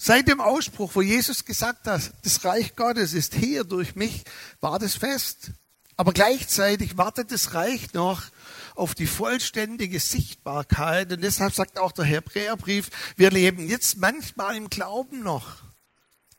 Seit 0.05 0.27
dem 0.27 0.41
Ausspruch, 0.41 0.95
wo 0.95 1.01
Jesus 1.01 1.45
gesagt 1.45 1.87
hat, 1.87 2.11
das 2.23 2.43
Reich 2.43 2.75
Gottes 2.75 3.13
ist 3.13 3.35
hier 3.35 3.63
durch 3.63 3.95
mich, 3.95 4.25
war 4.59 4.77
das 4.77 4.95
fest. 4.95 5.51
Aber 5.95 6.11
gleichzeitig 6.11 6.97
wartet 6.97 7.31
das 7.31 7.53
Reich 7.53 7.93
noch 7.93 8.21
auf 8.75 8.95
die 8.95 9.07
vollständige 9.07 10.01
Sichtbarkeit. 10.01 11.13
Und 11.13 11.23
deshalb 11.23 11.53
sagt 11.53 11.79
auch 11.79 11.93
der 11.93 12.03
Hebräerbrief, 12.03 12.89
wir 13.15 13.31
leben 13.31 13.69
jetzt 13.69 13.95
manchmal 13.95 14.57
im 14.57 14.69
Glauben 14.69 15.23
noch. 15.23 15.63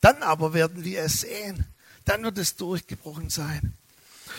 Dann 0.02 0.22
aber 0.22 0.52
werden 0.52 0.84
wir 0.84 1.00
es 1.00 1.22
sehen. 1.22 1.64
Dann 2.04 2.22
wird 2.22 2.36
es 2.36 2.56
durchgebrochen 2.56 3.30
sein. 3.30 3.72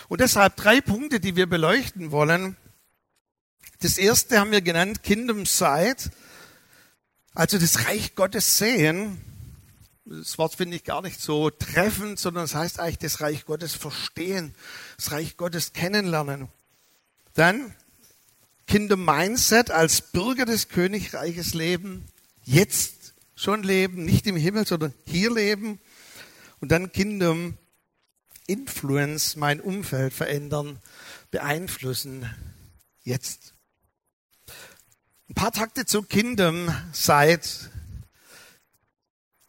Und 0.07 0.21
deshalb 0.21 0.55
drei 0.55 0.81
Punkte, 0.81 1.19
die 1.19 1.35
wir 1.35 1.47
beleuchten 1.47 2.11
wollen. 2.11 2.57
Das 3.79 3.97
erste 3.97 4.39
haben 4.39 4.51
wir 4.51 4.61
genannt 4.61 5.01
Kingdom 5.01 5.47
Sight. 5.47 6.11
Also 7.35 7.57
das 7.57 7.85
Reich 7.85 8.15
Gottes 8.15 8.57
sehen, 8.57 9.19
das 10.05 10.37
Wort 10.37 10.55
finde 10.55 10.77
ich 10.77 10.85
gar 10.85 11.01
nicht 11.01 11.19
so 11.19 11.49
treffend, 11.49 12.17
sondern 12.17 12.45
es 12.45 12.51
das 12.51 12.61
heißt 12.61 12.79
eigentlich 12.79 12.99
das 12.99 13.19
Reich 13.19 13.45
Gottes 13.45 13.73
verstehen, 13.73 14.55
das 14.95 15.11
Reich 15.11 15.35
Gottes 15.35 15.73
kennenlernen. 15.73 16.47
Dann 17.33 17.75
Kingdom 18.67 19.03
Mindset 19.03 19.69
als 19.69 20.01
Bürger 20.01 20.45
des 20.45 20.69
Königreiches 20.69 21.53
leben, 21.53 22.05
jetzt 22.45 23.13
schon 23.35 23.63
leben, 23.63 24.05
nicht 24.05 24.25
im 24.27 24.37
Himmel, 24.37 24.65
sondern 24.65 24.93
hier 25.05 25.33
leben. 25.33 25.81
Und 26.61 26.71
dann 26.71 26.93
Kingdom 26.93 27.57
Influence, 28.47 29.35
mein 29.35 29.59
Umfeld 29.59 30.13
verändern, 30.13 30.79
beeinflussen, 31.31 32.29
jetzt. 33.03 33.54
Ein 35.27 35.33
paar 35.33 35.51
Takte 35.51 35.87
zu 35.87 36.03
Kingdom 36.03 36.69
seit 36.91 37.71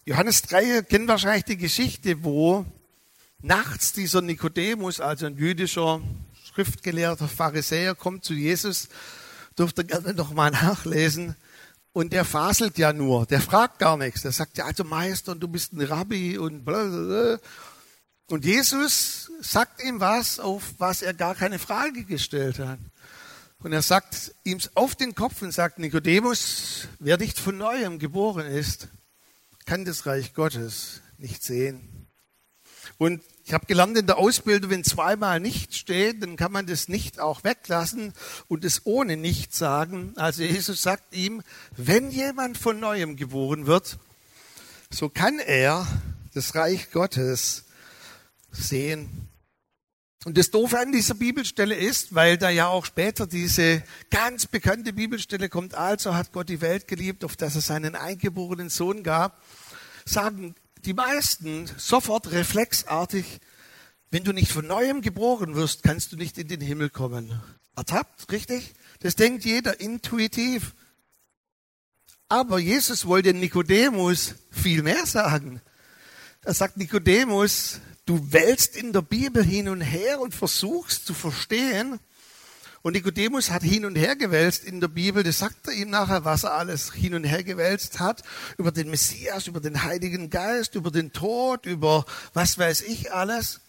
Johannes 0.06 0.40
3 0.40 0.80
kennen 0.80 1.06
wahrscheinlich 1.06 1.44
die 1.44 1.58
Geschichte, 1.58 2.24
wo 2.24 2.64
nachts 3.42 3.92
dieser 3.92 4.22
Nikodemus, 4.22 5.00
also 5.00 5.26
ein 5.26 5.36
jüdischer 5.36 6.00
Schriftgelehrter 6.44 7.28
Pharisäer, 7.28 7.94
kommt 7.94 8.24
zu 8.24 8.32
Jesus, 8.32 8.88
dürfte 9.58 9.84
gerne 9.84 10.14
noch 10.14 10.32
mal 10.32 10.50
nachlesen. 10.50 11.36
Und 11.92 12.14
der 12.14 12.24
faselt 12.24 12.78
ja 12.78 12.94
nur, 12.94 13.26
der 13.26 13.42
fragt 13.42 13.78
gar 13.78 13.98
nichts. 13.98 14.22
Der 14.22 14.32
sagt 14.32 14.56
ja, 14.56 14.64
also 14.64 14.82
Meister, 14.82 15.34
du 15.34 15.46
bist 15.46 15.74
ein 15.74 15.82
Rabbi 15.82 16.38
und 16.38 16.64
blablabla. 16.64 17.38
Und 18.28 18.46
Jesus 18.46 19.30
sagt 19.42 19.84
ihm 19.84 20.00
was, 20.00 20.40
auf 20.40 20.62
was 20.78 21.02
er 21.02 21.12
gar 21.12 21.34
keine 21.34 21.58
Frage 21.58 22.04
gestellt 22.04 22.60
hat. 22.60 22.78
Und 23.58 23.72
er 23.72 23.82
sagt 23.82 24.34
ihm 24.44 24.58
auf 24.74 24.94
den 24.94 25.14
Kopf 25.14 25.42
und 25.42 25.52
sagt, 25.52 25.78
Nikodemus, 25.78 26.88
wer 26.98 27.16
nicht 27.16 27.38
von 27.38 27.56
neuem 27.56 27.98
geboren 27.98 28.46
ist, 28.46 28.88
kann 29.64 29.84
das 29.84 30.06
Reich 30.06 30.34
Gottes 30.34 31.00
nicht 31.18 31.42
sehen. 31.42 32.06
Und 32.98 33.22
ich 33.44 33.52
habe 33.52 33.66
gelernt 33.66 33.96
in 33.96 34.06
der 34.06 34.18
Ausbildung, 34.18 34.70
wenn 34.70 34.84
zweimal 34.84 35.40
nicht 35.40 35.74
steht, 35.74 36.22
dann 36.22 36.36
kann 36.36 36.52
man 36.52 36.66
das 36.66 36.88
nicht 36.88 37.20
auch 37.20 37.44
weglassen 37.44 38.12
und 38.48 38.64
es 38.64 38.86
ohne 38.86 39.16
nicht 39.16 39.54
sagen. 39.54 40.12
Also 40.16 40.42
Jesus 40.42 40.82
sagt 40.82 41.14
ihm, 41.14 41.42
wenn 41.76 42.10
jemand 42.10 42.58
von 42.58 42.80
neuem 42.80 43.16
geboren 43.16 43.66
wird, 43.66 43.98
so 44.90 45.08
kann 45.08 45.38
er 45.38 45.86
das 46.34 46.54
Reich 46.54 46.90
Gottes 46.90 47.64
sehen. 48.50 49.28
Und 50.26 50.36
das 50.36 50.50
Doofe 50.50 50.80
an 50.80 50.90
dieser 50.90 51.14
Bibelstelle 51.14 51.76
ist, 51.76 52.12
weil 52.16 52.36
da 52.36 52.50
ja 52.50 52.66
auch 52.66 52.84
später 52.84 53.28
diese 53.28 53.84
ganz 54.10 54.46
bekannte 54.46 54.92
Bibelstelle 54.92 55.48
kommt, 55.48 55.74
also 55.74 56.16
hat 56.16 56.32
Gott 56.32 56.48
die 56.48 56.60
Welt 56.60 56.88
geliebt, 56.88 57.22
auf 57.22 57.36
dass 57.36 57.54
er 57.54 57.60
seinen 57.60 57.94
eingeborenen 57.94 58.68
Sohn 58.68 59.04
gab, 59.04 59.40
sagen 60.04 60.56
die 60.84 60.94
meisten 60.94 61.70
sofort 61.76 62.32
reflexartig, 62.32 63.38
wenn 64.10 64.24
du 64.24 64.32
nicht 64.32 64.50
von 64.50 64.66
neuem 64.66 65.00
geboren 65.00 65.54
wirst, 65.54 65.84
kannst 65.84 66.10
du 66.10 66.16
nicht 66.16 66.38
in 66.38 66.48
den 66.48 66.60
Himmel 66.60 66.90
kommen. 66.90 67.40
Ertappt, 67.76 68.32
richtig? 68.32 68.74
Das 68.98 69.14
denkt 69.14 69.44
jeder 69.44 69.78
intuitiv. 69.78 70.74
Aber 72.28 72.58
Jesus 72.58 73.06
wollte 73.06 73.32
Nikodemus 73.32 74.34
viel 74.50 74.82
mehr 74.82 75.06
sagen. 75.06 75.60
Er 76.42 76.54
sagt 76.54 76.78
Nikodemus, 76.78 77.80
Du 78.06 78.32
wälzt 78.32 78.76
in 78.76 78.92
der 78.92 79.02
Bibel 79.02 79.44
hin 79.44 79.68
und 79.68 79.80
her 79.80 80.20
und 80.20 80.32
versuchst 80.32 81.06
zu 81.06 81.12
verstehen. 81.12 81.98
Und 82.82 82.92
Nikodemus 82.92 83.50
hat 83.50 83.64
hin 83.64 83.84
und 83.84 83.96
her 83.96 84.14
gewälzt 84.14 84.62
in 84.62 84.80
der 84.80 84.86
Bibel. 84.86 85.24
Das 85.24 85.40
sagt 85.40 85.66
er 85.66 85.72
ihm 85.72 85.90
nachher, 85.90 86.24
was 86.24 86.44
er 86.44 86.52
alles 86.52 86.92
hin 86.92 87.14
und 87.14 87.24
her 87.24 87.42
gewälzt 87.42 87.98
hat. 87.98 88.22
Über 88.58 88.70
den 88.70 88.90
Messias, 88.90 89.48
über 89.48 89.58
den 89.58 89.82
Heiligen 89.82 90.30
Geist, 90.30 90.76
über 90.76 90.92
den 90.92 91.12
Tod, 91.12 91.66
über 91.66 92.06
was 92.32 92.58
weiß 92.58 92.82
ich 92.82 93.12
alles. 93.12 93.60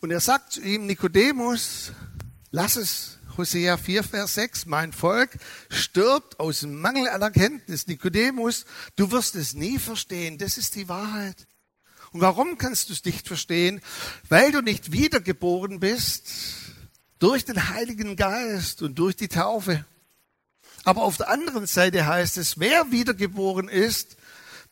Und 0.00 0.10
er 0.10 0.18
sagt 0.18 0.54
zu 0.54 0.62
ihm, 0.62 0.86
Nikodemus, 0.86 1.92
lass 2.50 2.74
es. 2.74 3.18
Hosea 3.36 3.76
4, 3.76 4.02
Vers 4.02 4.34
6, 4.34 4.66
mein 4.66 4.92
Volk 4.92 5.30
stirbt 5.70 6.40
aus 6.40 6.62
Mangel 6.62 7.08
an 7.08 7.22
Erkenntnis. 7.22 7.86
Nikodemus, 7.86 8.66
du 8.96 9.12
wirst 9.12 9.36
es 9.36 9.54
nie 9.54 9.78
verstehen. 9.78 10.36
Das 10.38 10.58
ist 10.58 10.74
die 10.74 10.88
Wahrheit. 10.88 11.46
Und 12.12 12.20
warum 12.20 12.58
kannst 12.58 12.88
du 12.88 12.92
es 12.92 13.04
nicht 13.04 13.28
verstehen? 13.28 13.80
Weil 14.28 14.52
du 14.52 14.62
nicht 14.62 14.92
wiedergeboren 14.92 15.80
bist 15.80 16.28
durch 17.18 17.44
den 17.44 17.68
Heiligen 17.68 18.16
Geist 18.16 18.82
und 18.82 18.98
durch 18.98 19.14
die 19.16 19.28
Taufe. 19.28 19.84
Aber 20.84 21.02
auf 21.02 21.18
der 21.18 21.28
anderen 21.28 21.66
Seite 21.66 22.06
heißt 22.06 22.38
es, 22.38 22.58
wer 22.58 22.90
wiedergeboren 22.90 23.68
ist 23.68 24.16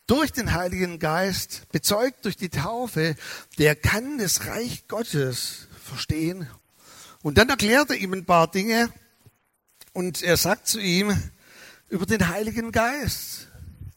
durch 0.07 0.31
den 0.31 0.53
Heiligen 0.53 0.97
Geist, 0.97 1.69
bezeugt 1.71 2.25
durch 2.25 2.35
die 2.35 2.49
Taufe, 2.49 3.15
der 3.59 3.75
kann 3.75 4.17
das 4.17 4.47
Reich 4.47 4.87
Gottes 4.87 5.67
verstehen. 5.85 6.49
Und 7.21 7.37
dann 7.37 7.49
erklärt 7.49 7.91
er 7.91 7.97
ihm 7.97 8.13
ein 8.13 8.25
paar 8.25 8.49
Dinge 8.49 8.91
und 9.93 10.23
er 10.23 10.37
sagt 10.37 10.67
zu 10.67 10.79
ihm 10.79 11.15
über 11.89 12.05
den 12.05 12.27
Heiligen 12.27 12.71
Geist. 12.71 13.47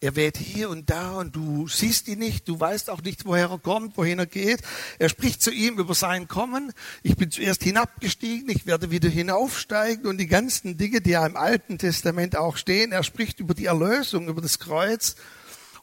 Er 0.02 0.16
weht 0.16 0.36
hier 0.36 0.68
und 0.68 0.90
da 0.90 1.12
und 1.12 1.36
du 1.36 1.68
siehst 1.68 2.08
ihn 2.08 2.18
nicht, 2.18 2.48
du 2.48 2.58
weißt 2.58 2.90
auch 2.90 3.02
nicht, 3.02 3.24
woher 3.24 3.50
er 3.50 3.58
kommt, 3.60 3.96
wohin 3.96 4.18
er 4.18 4.26
geht. 4.26 4.60
Er 4.98 5.08
spricht 5.08 5.40
zu 5.40 5.52
ihm 5.52 5.78
über 5.78 5.94
sein 5.94 6.26
Kommen. 6.26 6.72
Ich 7.04 7.14
bin 7.14 7.30
zuerst 7.30 7.62
hinabgestiegen, 7.62 8.48
ich 8.48 8.66
werde 8.66 8.90
wieder 8.90 9.08
hinaufsteigen 9.08 10.06
und 10.06 10.18
die 10.18 10.26
ganzen 10.26 10.76
Dinge, 10.76 11.02
die 11.02 11.10
ja 11.10 11.24
im 11.24 11.36
Alten 11.36 11.78
Testament 11.78 12.34
auch 12.36 12.56
stehen. 12.56 12.90
Er 12.90 13.04
spricht 13.04 13.38
über 13.38 13.54
die 13.54 13.66
Erlösung, 13.66 14.26
über 14.26 14.42
das 14.42 14.58
Kreuz 14.58 15.14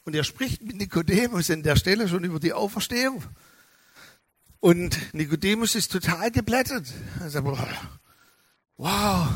und 0.04 0.14
er 0.14 0.24
spricht 0.24 0.60
mit 0.64 0.76
Nikodemus 0.76 1.48
in 1.48 1.62
der 1.62 1.76
Stelle 1.76 2.06
schon 2.06 2.22
über 2.22 2.40
die 2.40 2.52
Auferstehung. 2.52 3.24
Und 4.58 5.14
Nikodemus 5.14 5.74
ist 5.74 5.92
total 5.92 6.30
geblättert. 6.30 6.84
Er 7.20 7.30
sagt, 7.30 7.46
wow, 8.76 9.28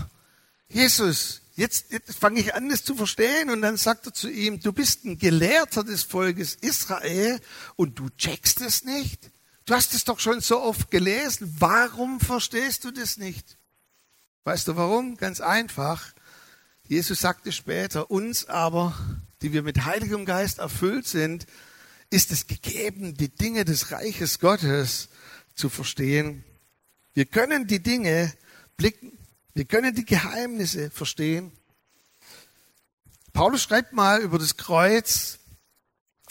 Jesus, 0.68 1.40
jetzt, 1.54 1.92
jetzt 1.92 2.16
fange 2.18 2.40
ich 2.40 2.54
an, 2.54 2.68
das 2.68 2.84
zu 2.84 2.94
verstehen. 2.94 3.50
Und 3.50 3.62
dann 3.62 3.76
sagt 3.76 4.06
er 4.06 4.12
zu 4.12 4.30
ihm, 4.30 4.60
du 4.60 4.72
bist 4.72 5.04
ein 5.04 5.18
Gelehrter 5.18 5.84
des 5.84 6.02
Volkes 6.02 6.54
Israel 6.60 7.40
und 7.76 7.98
du 7.98 8.08
checkst 8.10 8.60
es 8.60 8.84
nicht. 8.84 9.30
Du 9.66 9.74
hast 9.74 9.94
es 9.94 10.04
doch 10.04 10.20
schon 10.20 10.40
so 10.40 10.60
oft 10.60 10.90
gelesen. 10.90 11.54
Warum 11.58 12.20
verstehst 12.20 12.84
du 12.84 12.90
das 12.90 13.16
nicht? 13.16 13.58
Weißt 14.44 14.68
du 14.68 14.76
warum? 14.76 15.16
Ganz 15.16 15.40
einfach. 15.40 16.12
Jesus 16.86 17.20
sagte 17.20 17.50
später, 17.50 18.10
uns 18.10 18.46
aber, 18.46 18.94
die 19.40 19.54
wir 19.54 19.62
mit 19.62 19.86
Heiligem 19.86 20.26
Geist 20.26 20.58
erfüllt 20.58 21.08
sind, 21.08 21.46
ist 22.10 22.30
es 22.30 22.46
gegeben, 22.46 23.16
die 23.16 23.34
Dinge 23.34 23.64
des 23.64 23.90
Reiches 23.90 24.38
Gottes 24.38 25.08
zu 25.54 25.70
verstehen. 25.70 26.44
Wir 27.14 27.24
können 27.24 27.66
die 27.66 27.82
Dinge 27.82 28.32
blicken, 28.76 29.16
wir 29.54 29.64
können 29.64 29.94
die 29.94 30.04
Geheimnisse 30.04 30.90
verstehen. 30.90 31.52
Paulus 33.32 33.62
schreibt 33.62 33.92
mal 33.92 34.20
über 34.20 34.38
das 34.38 34.56
Kreuz 34.56 35.38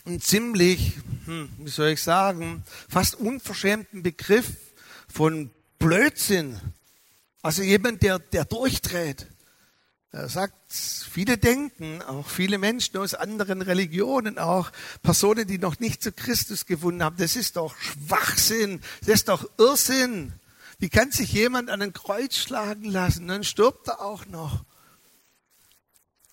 einen 0.06 0.20
ziemlich, 0.20 0.98
hm, 1.26 1.50
wie 1.58 1.70
soll 1.70 1.90
ich 1.90 2.04
sagen, 2.04 2.64
fast 2.90 3.16
unverschämten 3.16 4.04
Begriff 4.04 4.52
von 5.08 5.52
Blödsinn. 5.80 6.60
Also 7.42 7.62
jemand, 7.62 8.04
der, 8.04 8.20
der 8.20 8.46
durchdreht. 8.46 9.28
Er 10.12 10.30
sagt, 10.30 10.54
viele 10.70 11.38
denken, 11.38 12.02
auch 12.02 12.28
viele 12.28 12.58
Menschen 12.58 12.98
aus 12.98 13.16
anderen 13.16 13.62
Religionen, 13.62 14.38
auch 14.38 14.72
Personen, 15.02 15.48
die 15.48 15.58
noch 15.58 15.80
nicht 15.80 16.04
zu 16.04 16.12
Christus 16.12 16.66
gefunden 16.66 17.04
haben, 17.04 17.18
das 17.18 17.36
ist 17.36 17.56
doch 17.56 17.76
Schwachsinn, 17.78 18.82
das 19.02 19.16
ist 19.16 19.30
doch 19.30 19.50
Irrsinn. 19.58 20.34
Wie 20.80 20.90
kann 20.90 21.12
sich 21.12 21.32
jemand 21.32 21.70
an 21.70 21.82
ein 21.82 21.94
Kreuz 21.94 22.36
schlagen 22.36 22.86
lassen? 22.86 23.28
Dann 23.28 23.44
stirbt 23.44 23.88
er 23.88 24.02
auch 24.02 24.26
noch. 24.26 24.66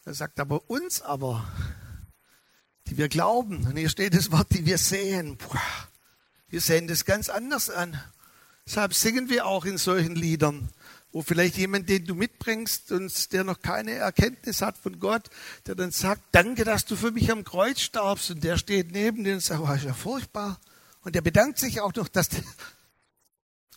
Er 0.04 0.14
sagt 0.14 0.40
aber 0.40 0.68
uns 0.70 1.02
aber, 1.02 1.46
die 2.86 2.96
wir 2.96 3.08
glauben, 3.08 3.66
und 3.66 3.76
hier 3.76 3.88
steht 3.88 4.14
das 4.14 4.32
Wort, 4.32 4.48
die 4.50 4.66
wir 4.66 4.78
sehen, 4.78 5.38
wir 6.48 6.60
sehen 6.60 6.88
das 6.88 7.04
ganz 7.04 7.28
anders 7.28 7.70
an. 7.70 8.00
Deshalb 8.66 8.94
singen 8.94 9.28
wir 9.28 9.46
auch 9.46 9.64
in 9.64 9.78
solchen 9.78 10.16
Liedern, 10.16 10.68
wo 11.12 11.22
vielleicht 11.22 11.56
jemand, 11.56 11.88
den 11.88 12.06
du 12.06 12.14
mitbringst 12.14 12.92
und 12.92 13.32
der 13.32 13.44
noch 13.44 13.60
keine 13.60 13.92
Erkenntnis 13.92 14.62
hat 14.62 14.76
von 14.78 14.98
Gott, 14.98 15.30
der 15.66 15.74
dann 15.74 15.90
sagt, 15.90 16.22
danke, 16.32 16.64
dass 16.64 16.84
du 16.84 16.96
für 16.96 17.10
mich 17.10 17.30
am 17.30 17.44
Kreuz 17.44 17.80
starbst 17.80 18.30
und 18.30 18.42
der 18.42 18.58
steht 18.58 18.92
neben 18.92 19.24
dir 19.24 19.34
und 19.34 19.42
sagt, 19.42 19.62
ist 19.76 19.84
ja 19.84 19.94
furchtbar. 19.94 20.60
Und 21.02 21.14
der 21.14 21.20
bedankt 21.20 21.58
sich 21.58 21.80
auch 21.80 21.94
noch, 21.94 22.08
dass, 22.08 22.28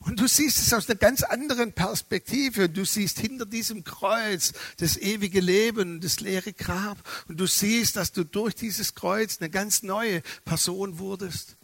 und 0.05 0.19
du 0.19 0.27
siehst 0.27 0.57
es 0.57 0.73
aus 0.73 0.89
einer 0.89 0.97
ganz 0.97 1.23
anderen 1.23 1.71
Perspektive. 1.71 2.67
Du 2.67 2.83
siehst 2.83 3.19
hinter 3.19 3.45
diesem 3.45 3.83
Kreuz 3.85 4.51
das 4.77 4.97
ewige 4.97 5.39
Leben, 5.39 6.01
das 6.01 6.19
leere 6.19 6.51
Grab. 6.51 6.97
Und 7.29 7.39
du 7.39 7.47
siehst, 7.47 7.95
dass 7.95 8.11
du 8.11 8.25
durch 8.25 8.53
dieses 8.53 8.95
Kreuz 8.95 9.37
eine 9.39 9.49
ganz 9.49 9.81
neue 9.81 10.21
Person 10.43 10.99
wurdest. 10.99 11.55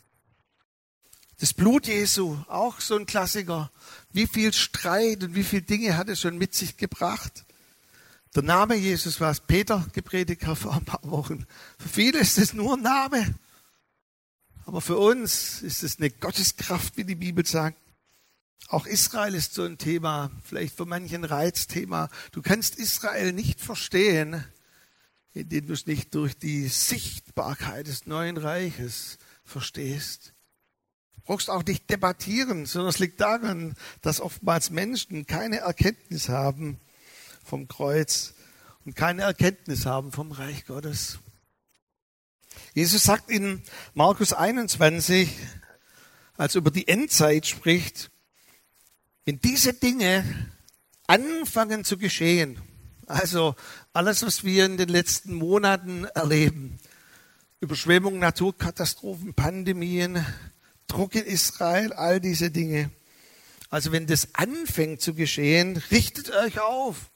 Das 1.40 1.54
Blut 1.54 1.88
Jesu, 1.88 2.38
auch 2.48 2.80
so 2.80 2.98
ein 2.98 3.06
Klassiker. 3.06 3.72
Wie 4.12 4.28
viel 4.28 4.54
Streit 4.54 5.24
und 5.24 5.36
wie 5.36 5.44
viele 5.44 5.62
Dinge 5.64 5.98
hat 5.98 6.08
es 6.08 6.22
schon 6.22 6.38
mit 6.38 6.54
sich 6.54 6.78
gebracht? 6.78 7.46
Der 8.36 8.44
Name 8.44 8.76
Jesus, 8.76 9.20
was 9.20 9.42
Peter 9.42 9.86
gepredigt 9.92 10.46
hat 10.46 10.58
vor 10.58 10.76
ein 10.76 10.86
paar 10.86 11.02
Wochen. 11.04 11.46
Für 11.78 11.90
viele 11.90 12.20
ist 12.20 12.38
es 12.38 12.54
nur 12.54 12.78
ein 12.78 12.84
Name. 12.84 13.36
Aber 14.66 14.80
für 14.82 14.98
uns 14.98 15.62
ist 15.62 15.84
es 15.84 15.98
eine 15.98 16.10
Gotteskraft, 16.10 16.96
wie 16.96 17.04
die 17.04 17.16
Bibel 17.16 17.46
sagt. 17.46 17.78
Auch 18.68 18.86
Israel 18.86 19.34
ist 19.34 19.54
so 19.54 19.64
ein 19.64 19.78
Thema, 19.78 20.32
vielleicht 20.44 20.76
für 20.76 20.86
manchen 20.86 21.24
Reizthema. 21.24 22.10
Du 22.32 22.42
kannst 22.42 22.76
Israel 22.76 23.34
nicht 23.34 23.62
verstehen, 23.62 24.44
indem 25.34 25.68
du 25.68 25.74
es 25.74 25.88
nicht 25.88 26.14
durch 26.14 26.38
die 26.38 26.68
Sichtbarkeit 26.68 27.88
des 27.88 28.06
neuen 28.06 28.38
Reiches 28.38 29.18
verstehst. 29.44 30.34
Du 31.16 31.22
brauchst 31.22 31.50
auch 31.50 31.64
nicht 31.64 31.90
debattieren, 31.90 32.66
sondern 32.66 32.90
es 32.90 33.00
liegt 33.00 33.22
daran, 33.22 33.76
dass 34.02 34.22
oftmals 34.22 34.70
Menschen 34.70 35.26
keine 35.26 35.58
Erkenntnis 35.58 36.30
haben 36.30 36.80
vom 37.44 37.68
Kreuz 37.68 38.34
und 38.86 38.96
keine 38.96 39.24
Erkenntnis 39.24 39.86
haben 39.86 40.12
vom 40.12 40.32
Reich 40.32 40.66
Gottes. 40.66 41.20
Jesus 42.74 43.04
sagt 43.04 43.30
in 43.30 43.64
Markus 43.94 44.34
21, 44.34 45.30
als 46.38 46.56
er 46.56 46.60
über 46.60 46.72
die 46.72 46.88
Endzeit 46.88 47.46
spricht, 47.46 48.12
wenn 49.26 49.40
diese 49.40 49.74
Dinge 49.74 50.24
anfangen 51.08 51.84
zu 51.84 51.98
geschehen, 51.98 52.60
also 53.06 53.56
alles, 53.94 54.24
was 54.24 54.44
wir 54.44 54.66
in 54.66 54.78
den 54.78 54.90
letzten 54.90 55.34
Monaten 55.34 56.06
erleben, 56.06 56.80
Überschwemmungen, 57.60 58.20
Naturkatastrophen, 58.20 59.34
Pandemien, 59.34 60.26
Druck 60.88 61.16
in 61.16 61.26
Israel, 61.26 61.92
all 61.94 62.20
diese 62.20 62.52
Dinge. 62.52 62.92
Also 63.70 63.92
wenn 63.92 64.08
das 64.08 64.34
anfängt 64.34 65.02
zu 65.02 65.14
geschehen, 65.14 65.78
richtet 65.92 66.32
euch 66.32 66.60
auf. 66.60 67.12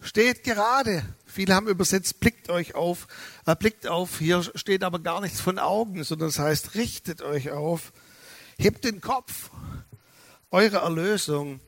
Steht 0.00 0.44
gerade. 0.44 1.02
Viele 1.24 1.54
haben 1.54 1.68
übersetzt, 1.68 2.20
blickt 2.20 2.48
euch 2.50 2.74
auf, 2.74 3.06
äh, 3.46 3.54
blickt 3.56 3.86
auf. 3.86 4.18
Hier 4.18 4.42
steht 4.54 4.82
aber 4.84 4.98
gar 4.98 5.20
nichts 5.20 5.40
von 5.40 5.58
Augen, 5.58 6.04
sondern 6.04 6.28
das 6.28 6.38
heißt, 6.38 6.74
richtet 6.74 7.22
euch 7.22 7.50
auf. 7.50 7.92
Hebt 8.58 8.84
den 8.84 9.00
Kopf. 9.00 9.50
Eure 10.52 10.76
Erlösung 10.76 11.60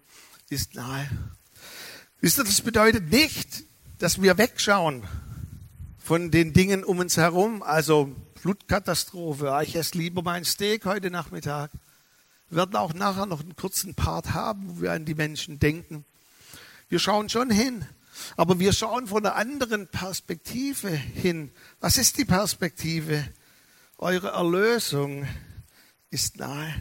ist 0.50 0.76
nahe. 0.76 1.08
Wisst 2.20 2.38
ihr, 2.38 2.44
das 2.44 2.60
bedeutet 2.60 3.10
nicht, 3.10 3.64
dass 3.98 4.22
wir 4.22 4.38
wegschauen 4.38 5.02
von 5.98 6.30
den 6.30 6.52
Dingen 6.52 6.84
um 6.84 7.00
uns 7.00 7.16
herum. 7.16 7.64
Also 7.64 8.14
Flutkatastrophe. 8.40 9.58
Ich 9.64 9.74
esse 9.74 9.98
lieber 9.98 10.22
mein 10.22 10.44
Steak 10.44 10.84
heute 10.84 11.10
Nachmittag. 11.10 11.72
Wir 12.50 12.58
werden 12.58 12.76
auch 12.76 12.94
nachher 12.94 13.26
noch 13.26 13.40
einen 13.40 13.56
kurzen 13.56 13.96
Part 13.96 14.32
haben, 14.32 14.68
wo 14.68 14.82
wir 14.82 14.92
an 14.92 15.04
die 15.04 15.16
Menschen 15.16 15.58
denken. 15.58 16.04
Wir 16.88 17.00
schauen 17.00 17.28
schon 17.28 17.50
hin, 17.50 17.84
aber 18.36 18.60
wir 18.60 18.72
schauen 18.72 19.08
von 19.08 19.26
einer 19.26 19.34
anderen 19.34 19.88
Perspektive 19.88 20.88
hin. 20.88 21.50
Was 21.80 21.98
ist 21.98 22.16
die 22.16 22.24
Perspektive? 22.24 23.24
Eure 23.98 24.28
Erlösung 24.28 25.26
ist 26.10 26.36
nahe 26.36 26.72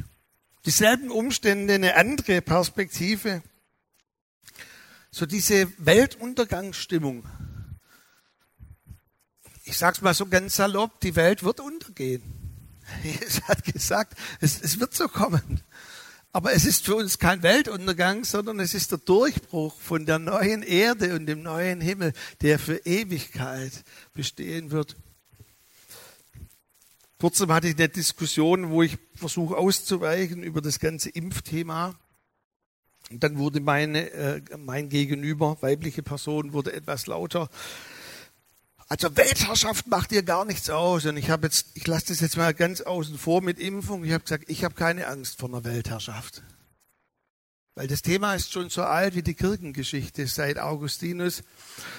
dieselben 0.68 1.10
Umstände, 1.12 1.76
eine 1.76 1.96
andere 1.96 2.42
Perspektive. 2.42 3.42
So 5.10 5.26
diese 5.26 5.72
Weltuntergangsstimmung. 5.78 7.26
Ich 9.64 9.78
sag's 9.78 10.02
mal 10.02 10.14
so 10.14 10.26
ganz 10.28 10.58
salopp, 10.58 11.00
die 11.00 11.16
Welt 11.16 11.44
wird 11.44 11.62
untergehen. 11.62 12.22
Jesus 13.04 13.42
hat 13.44 13.64
gesagt, 13.64 14.18
es, 14.42 14.62
es 14.62 14.80
wird 14.80 14.94
so 14.94 15.08
kommen. 15.08 15.62
Aber 16.34 16.52
es 16.52 16.66
ist 16.66 16.86
für 16.86 16.96
uns 16.96 17.18
kein 17.18 17.44
Weltuntergang, 17.44 18.26
sondern 18.26 18.60
es 18.60 18.74
ist 18.74 18.92
der 18.92 19.00
Durchbruch 19.00 19.80
von 19.80 20.06
der 20.06 20.20
neuen 20.20 20.64
Erde 20.64 21.16
und 21.16 21.28
dem 21.28 21.44
neuen 21.44 21.80
Himmel, 21.80 22.12
der 22.42 22.60
für 22.60 22.86
Ewigkeit 22.86 23.86
bestehen 24.14 24.72
wird. 24.72 24.98
Kurzem 27.20 27.52
hatte 27.52 27.68
ich 27.68 27.76
eine 27.78 27.90
Diskussion, 27.90 28.70
wo 28.70 28.84
ich 28.84 28.98
versuche 29.16 29.58
auszuweichen 29.58 30.44
über 30.44 30.62
das 30.62 30.80
ganze 30.80 31.10
Impfthema. 31.10 31.96
Und 33.10 33.24
dann 33.24 33.38
wurde 33.38 33.60
meine, 33.60 34.12
äh, 34.12 34.42
mein 34.58 34.90
Gegenüber, 34.90 35.58
weibliche 35.62 36.04
Person, 36.04 36.54
wurde 36.54 36.74
etwas 36.74 37.08
lauter. 37.08 37.50
Also 38.90 39.16
Weltherrschaft 39.18 39.88
macht 39.88 40.12
dir 40.12 40.24
gar 40.24 40.46
nichts 40.46 40.70
aus. 40.70 41.06
Und 41.06 41.18
ich 41.18 41.30
habe 41.30 41.48
jetzt, 41.48 41.68
ich 41.74 41.88
lasse 41.88 42.08
das 42.08 42.20
jetzt 42.20 42.38
mal 42.38 42.54
ganz 42.54 42.82
außen 42.82 43.18
vor 43.18 43.42
mit 43.42 43.60
Impfung. 43.60 44.04
Ich 44.04 44.14
habe 44.14 44.24
gesagt, 44.24 44.46
ich 44.48 44.64
habe 44.64 44.76
keine 44.76 45.08
Angst 45.08 45.40
vor 45.40 45.50
einer 45.50 45.64
Weltherrschaft. 45.64 46.44
Weil 47.78 47.88
das 47.88 48.02
Thema 48.02 48.34
ist 48.34 48.52
schon 48.52 48.72
so 48.72 48.82
alt 48.82 49.14
wie 49.14 49.22
die 49.22 49.36
Kirchengeschichte 49.36 50.26
seit 50.26 50.58
Augustinus. 50.58 51.44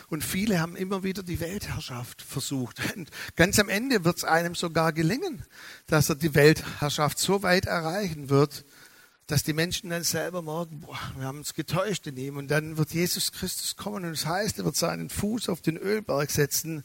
Und 0.08 0.24
viele 0.24 0.58
haben 0.58 0.74
immer 0.74 1.04
wieder 1.04 1.22
die 1.22 1.38
Weltherrschaft 1.38 2.20
versucht. 2.20 2.80
Und 2.96 3.12
ganz 3.36 3.60
am 3.60 3.68
Ende 3.68 4.04
wird 4.04 4.16
es 4.16 4.24
einem 4.24 4.56
sogar 4.56 4.92
gelingen, 4.92 5.44
dass 5.86 6.08
er 6.08 6.16
die 6.16 6.34
Weltherrschaft 6.34 7.20
so 7.20 7.44
weit 7.44 7.66
erreichen 7.66 8.28
wird, 8.28 8.64
dass 9.28 9.44
die 9.44 9.52
Menschen 9.52 9.90
dann 9.90 10.02
selber 10.02 10.42
merken, 10.42 10.80
boah, 10.80 10.98
wir 11.16 11.26
haben 11.26 11.38
uns 11.38 11.54
getäuscht 11.54 12.08
in 12.08 12.16
ihm. 12.16 12.38
Und 12.38 12.50
dann 12.50 12.76
wird 12.76 12.90
Jesus 12.90 13.30
Christus 13.30 13.76
kommen 13.76 14.04
und 14.04 14.10
das 14.10 14.26
heißt, 14.26 14.58
er 14.58 14.64
wird 14.64 14.74
seinen 14.74 15.10
Fuß 15.10 15.48
auf 15.48 15.60
den 15.60 15.76
Ölberg 15.76 16.32
setzen 16.32 16.82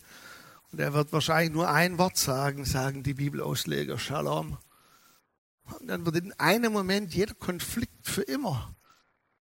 und 0.72 0.80
er 0.80 0.94
wird 0.94 1.12
wahrscheinlich 1.12 1.52
nur 1.52 1.68
ein 1.68 1.98
Wort 1.98 2.18
sagen, 2.18 2.64
sagen 2.64 3.02
die 3.02 3.16
Bibelausleger, 3.16 3.98
Shalom. 3.98 4.60
Und 5.80 5.88
dann 5.88 6.06
wird 6.06 6.18
in 6.18 6.34
einem 6.34 6.74
Moment 6.74 7.16
jeder 7.16 7.34
Konflikt 7.34 8.08
für 8.08 8.22
immer 8.22 8.76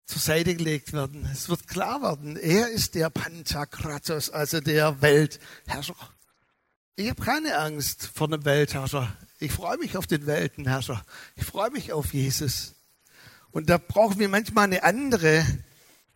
zur 0.05 0.21
Seite 0.21 0.55
gelegt 0.55 0.93
werden. 0.93 1.27
Es 1.31 1.49
wird 1.49 1.67
klar 1.67 2.01
werden, 2.01 2.35
er 2.35 2.69
ist 2.69 2.95
der 2.95 3.09
Pantakratos, 3.09 4.29
also 4.29 4.59
der 4.59 5.01
Weltherrscher. 5.01 5.95
Ich 6.95 7.09
habe 7.09 7.23
keine 7.23 7.57
Angst 7.57 8.09
vor 8.13 8.27
einem 8.27 8.45
Weltherrscher. 8.45 9.15
Ich 9.39 9.51
freue 9.51 9.77
mich 9.77 9.97
auf 9.97 10.05
den 10.05 10.27
Weltenherrscher. 10.27 11.03
Ich 11.35 11.45
freue 11.45 11.71
mich 11.71 11.93
auf 11.93 12.13
Jesus. 12.13 12.75
Und 13.51 13.69
da 13.69 13.77
brauchen 13.77 14.19
wir 14.19 14.29
manchmal 14.29 14.65
eine 14.65 14.83
andere 14.83 15.45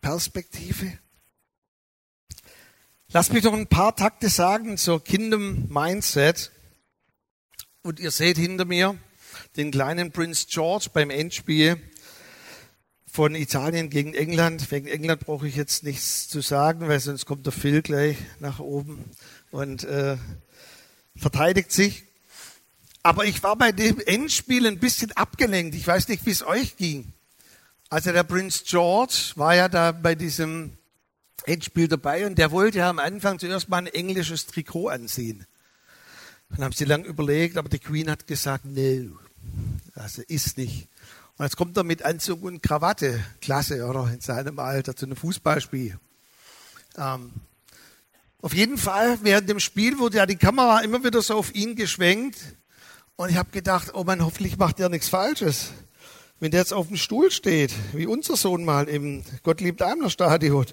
Perspektive. 0.00 0.98
Lass 3.08 3.32
mich 3.32 3.42
doch 3.42 3.52
ein 3.52 3.66
paar 3.66 3.96
Takte 3.96 4.28
sagen 4.28 4.78
zur 4.78 5.02
Kingdom 5.02 5.68
Mindset. 5.68 6.52
Und 7.82 7.98
ihr 7.98 8.10
seht 8.10 8.36
hinter 8.36 8.64
mir 8.64 8.96
den 9.56 9.70
kleinen 9.70 10.12
Prince 10.12 10.46
George 10.48 10.88
beim 10.92 11.10
Endspiel 11.10 11.80
von 13.16 13.34
Italien 13.34 13.88
gegen 13.88 14.12
England. 14.12 14.70
Wegen 14.70 14.86
England 14.86 15.24
brauche 15.24 15.48
ich 15.48 15.56
jetzt 15.56 15.84
nichts 15.84 16.28
zu 16.28 16.42
sagen, 16.42 16.86
weil 16.86 17.00
sonst 17.00 17.24
kommt 17.24 17.46
der 17.46 17.52
Phil 17.52 17.80
gleich 17.80 18.18
nach 18.40 18.58
oben 18.58 19.02
und 19.50 19.84
äh, 19.84 20.18
verteidigt 21.16 21.72
sich. 21.72 22.04
Aber 23.02 23.24
ich 23.24 23.42
war 23.42 23.56
bei 23.56 23.72
dem 23.72 24.00
Endspiel 24.00 24.66
ein 24.66 24.78
bisschen 24.80 25.12
abgelenkt. 25.12 25.74
Ich 25.74 25.86
weiß 25.86 26.08
nicht, 26.08 26.26
wie 26.26 26.30
es 26.30 26.46
euch 26.46 26.76
ging. 26.76 27.10
Also 27.88 28.12
der 28.12 28.22
Prince 28.22 28.64
George 28.66 29.32
war 29.36 29.54
ja 29.54 29.70
da 29.70 29.92
bei 29.92 30.14
diesem 30.14 30.72
Endspiel 31.46 31.88
dabei 31.88 32.26
und 32.26 32.36
der 32.36 32.50
wollte 32.50 32.78
ja 32.78 32.90
am 32.90 32.98
Anfang 32.98 33.38
zuerst 33.38 33.70
mal 33.70 33.78
ein 33.78 33.86
englisches 33.86 34.44
Trikot 34.44 34.88
anziehen. 34.88 35.46
Dann 36.50 36.64
haben 36.64 36.72
sie 36.72 36.84
lang 36.84 37.02
überlegt, 37.06 37.56
aber 37.56 37.70
die 37.70 37.78
Queen 37.78 38.10
hat 38.10 38.26
gesagt, 38.26 38.66
no, 38.66 39.18
also 39.94 40.20
ist 40.28 40.58
nicht. 40.58 40.88
Und 41.38 41.44
jetzt 41.44 41.56
kommt 41.56 41.76
er 41.76 41.84
mit 41.84 42.02
Anzug 42.02 42.42
und 42.42 42.62
Krawatte, 42.62 43.22
klasse, 43.42 43.84
oder? 43.84 44.10
In 44.10 44.20
seinem 44.20 44.58
Alter 44.58 44.96
zu 44.96 45.04
einem 45.04 45.16
Fußballspiel. 45.16 45.98
Ähm, 46.96 47.30
auf 48.40 48.54
jeden 48.54 48.78
Fall, 48.78 49.18
während 49.22 49.48
dem 49.48 49.60
Spiel 49.60 49.98
wurde 49.98 50.18
ja 50.18 50.26
die 50.26 50.36
Kamera 50.36 50.80
immer 50.80 51.04
wieder 51.04 51.20
so 51.20 51.34
auf 51.36 51.54
ihn 51.54 51.76
geschwenkt. 51.76 52.38
Und 53.16 53.30
ich 53.30 53.36
habe 53.36 53.50
gedacht, 53.50 53.92
oh 53.94 54.04
man, 54.04 54.24
hoffentlich 54.24 54.56
macht 54.56 54.78
der 54.78 54.88
nichts 54.88 55.08
Falsches. 55.08 55.72
Wenn 56.40 56.50
der 56.52 56.60
jetzt 56.60 56.72
auf 56.72 56.88
dem 56.88 56.96
Stuhl 56.96 57.30
steht, 57.30 57.72
wie 57.92 58.06
unser 58.06 58.36
Sohn 58.36 58.64
mal 58.64 58.88
im 58.88 59.22
Gottliebt 59.42 59.80
Daimler 59.80 60.10
Stadion. 60.10 60.66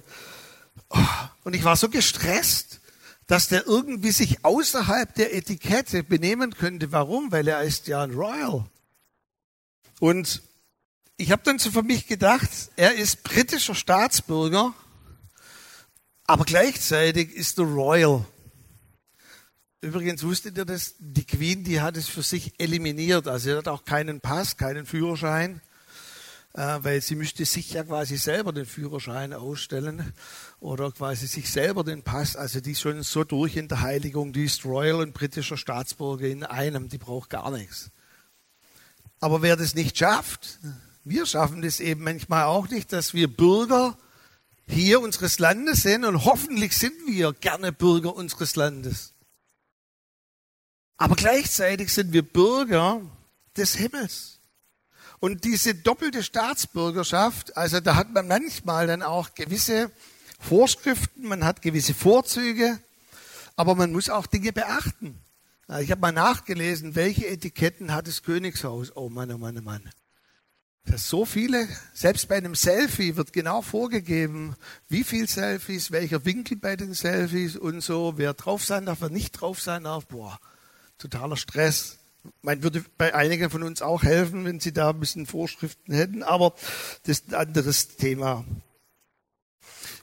Oh, 0.89 0.97
und 1.43 1.56
ich 1.56 1.63
war 1.63 1.76
so 1.76 1.89
gestresst, 1.89 2.80
dass 3.28 3.47
der 3.47 3.65
irgendwie 3.65 4.12
sich 4.12 4.43
außerhalb 4.45 5.13
der 5.15 5.36
Etikette 5.36 6.04
benehmen 6.04 6.54
könnte. 6.54 6.91
Warum? 6.91 7.32
Weil 7.32 7.47
er 7.47 7.63
ist 7.63 7.88
ja 7.88 8.04
ein 8.04 8.12
Royal. 8.12 8.65
Und 9.99 10.41
ich 11.17 11.32
habe 11.32 11.43
dann 11.43 11.60
so 11.60 11.71
für 11.71 11.84
mich 11.84 12.08
gedacht, 12.08 12.49
er 12.76 12.95
ist 12.95 13.23
britischer 13.23 13.76
Staatsbürger, 13.76 14.73
aber 16.26 16.45
gleichzeitig 16.45 17.34
ist 17.34 17.60
er 17.60 17.65
Royal. 17.65 18.26
Übrigens 19.82 20.23
wusstet 20.23 20.58
ihr 20.58 20.65
das? 20.65 20.95
Die 20.97 21.26
Queen, 21.26 21.63
die 21.65 21.82
hat 21.82 21.97
es 21.97 22.08
für 22.08 22.23
sich 22.23 22.54
eliminiert. 22.58 23.28
Also 23.28 23.52
sie 23.52 23.58
hat 23.58 23.67
auch 23.67 23.84
keinen 23.84 24.21
Pass, 24.21 24.56
keinen 24.56 24.86
Führerschein, 24.86 25.60
äh, 26.54 26.80
weil 26.82 27.02
sie 27.02 27.15
müsste 27.15 27.43
sich 27.43 27.73
ja 27.73 27.84
quasi 27.84 28.15
selber 28.15 28.54
den 28.54 28.65
Führerschein 28.65 29.34
ausstellen 29.34 30.13
oder 30.62 30.89
quasi 30.91 31.28
sich 31.28 31.52
selber 31.52 31.84
den 31.84 32.02
Pass. 32.02 32.38
Also 32.38 32.62
die 32.62 32.71
ist 32.71 32.82
schon 32.82 33.04
so 33.04 33.26
durch 33.26 33.58
in 33.58 33.67
der 33.67 33.82
Heiligung, 33.82 34.32
die 34.32 34.45
ist 34.45 34.63
Royal 34.63 35.02
und 35.02 35.13
britischer 35.13 35.58
Staatsbürger 35.58 36.28
in 36.28 36.45
einem, 36.45 36.88
die 36.88 36.97
braucht 36.97 37.30
gar 37.30 37.52
nichts. 37.52 37.91
Aber 39.19 39.41
wer 39.41 39.58
das 39.58 39.76
nicht 39.76 39.97
schafft, 39.97 40.60
wir 41.04 41.26
schaffen 41.26 41.62
das 41.62 41.80
eben 41.80 42.04
manchmal 42.04 42.46
auch 42.46 42.70
nicht, 42.70 42.94
dass 42.94 43.13
wir 43.13 43.28
Bürger 43.28 43.98
hier 44.66 45.02
unseres 45.02 45.39
Landes 45.39 45.82
sind 45.82 46.06
und 46.06 46.26
hoffentlich 46.26 46.78
sind 46.78 46.94
wir 47.06 47.34
gerne 47.34 47.72
Bürger 47.74 48.16
unseres 48.16 48.56
Landes. 48.56 49.13
Aber 50.98 51.16
gleichzeitig 51.16 51.92
sind 51.92 52.13
wir 52.13 52.22
Bürger 52.22 53.02
des 53.58 53.76
Himmels. 53.76 54.39
Und 55.20 55.44
diese 55.44 55.76
doppelte 55.76 56.24
Staatsbürgerschaft, 56.24 57.56
also 57.58 57.80
da 57.80 57.96
hat 57.96 58.12
man 58.12 58.28
manchmal 58.28 58.88
dann 58.88 59.02
auch 59.02 59.34
gewisse 59.36 59.92
Vorschriften, 60.39 61.28
man 61.28 61.46
hat 61.46 61.62
gewisse 61.62 61.94
Vorzüge, 61.94 62.80
aber 63.56 63.76
man 63.76 63.92
muss 63.92 64.10
auch 64.10 64.28
Dinge 64.28 64.52
beachten. 64.52 65.20
Ich 65.80 65.92
habe 65.92 66.02
mal 66.02 66.12
nachgelesen, 66.12 66.96
welche 66.96 67.28
Etiketten 67.28 67.94
hat 67.94 68.08
das 68.08 68.24
Königshaus? 68.24 68.96
Oh 68.96 69.10
Mann, 69.10 69.32
oh 69.32 69.38
Mann, 69.38 69.58
oh 69.58 69.62
Mann. 69.62 69.89
Das 70.86 71.08
so 71.08 71.26
viele, 71.26 71.67
selbst 71.93 72.28
bei 72.28 72.36
einem 72.36 72.56
Selfie 72.56 73.15
wird 73.15 73.32
genau 73.32 73.62
vorgegeben, 73.62 74.56
wie 74.89 75.04
viel 75.04 75.30
Selfies, 75.30 75.91
welcher 75.91 76.26
Winkel 76.26 76.58
bei 76.58 76.76
den 76.76 76.93
Selfies 76.93 77.56
und 77.56 77.82
so, 77.82 78.13
wer 78.17 78.34
drauf 78.34 78.65
sein 78.65 78.86
darf, 78.86 79.02
wer 79.02 79.10
nicht 79.10 79.32
drauf 79.32 79.62
sein 79.62 79.86
darf. 79.86 80.06
Boah, 80.08 80.39
totaler 80.98 81.38
Stress. 81.38 82.00
Man 82.41 82.63
würde 82.63 82.84
bei 82.98 83.15
einigen 83.15 83.50
von 83.50 83.63
uns 83.63 83.82
auch 83.82 84.04
helfen, 84.04 84.46
wenn 84.46 84.60
sie 84.60 84.74
da 84.74 84.89
ein 84.89 85.00
bisschen 85.00 85.26
Vorschriften 85.26 85.93
hätten, 85.93 86.24
aber 86.24 86.54
das 87.04 87.19
ist 87.19 87.30
ein 87.30 87.36
anderes 87.36 87.96
Thema. 87.96 88.46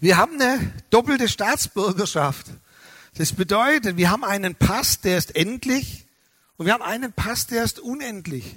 Wir 0.01 0.16
haben 0.16 0.40
eine 0.40 0.73
doppelte 0.88 1.29
Staatsbürgerschaft. 1.29 2.47
Das 3.14 3.35
bedeutet, 3.35 3.99
wir 3.99 4.11
haben 4.11 4.25
einen 4.25 4.55
Pass, 4.55 5.01
der 5.01 5.19
ist 5.19 5.37
endlich 5.37 6.07
und 6.57 6.66
wir 6.66 6.73
haben 6.73 6.83
einen 6.83 7.12
Pass, 7.12 7.47
der 7.47 7.64
ist 7.64 7.81
unendlich. 7.81 8.57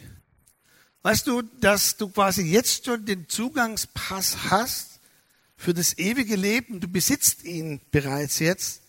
Weißt 1.03 1.27
du, 1.27 1.41
dass 1.41 1.97
du 1.97 2.07
quasi 2.07 2.43
jetzt 2.43 2.85
schon 2.85 3.05
den 3.05 3.27
Zugangspass 3.27 4.37
hast 4.49 5.01
für 5.57 5.73
das 5.73 5.97
ewige 5.97 6.37
Leben? 6.37 6.79
Du 6.79 6.87
besitzt 6.87 7.43
ihn 7.43 7.81
bereits 7.91 8.39
jetzt. 8.39 8.81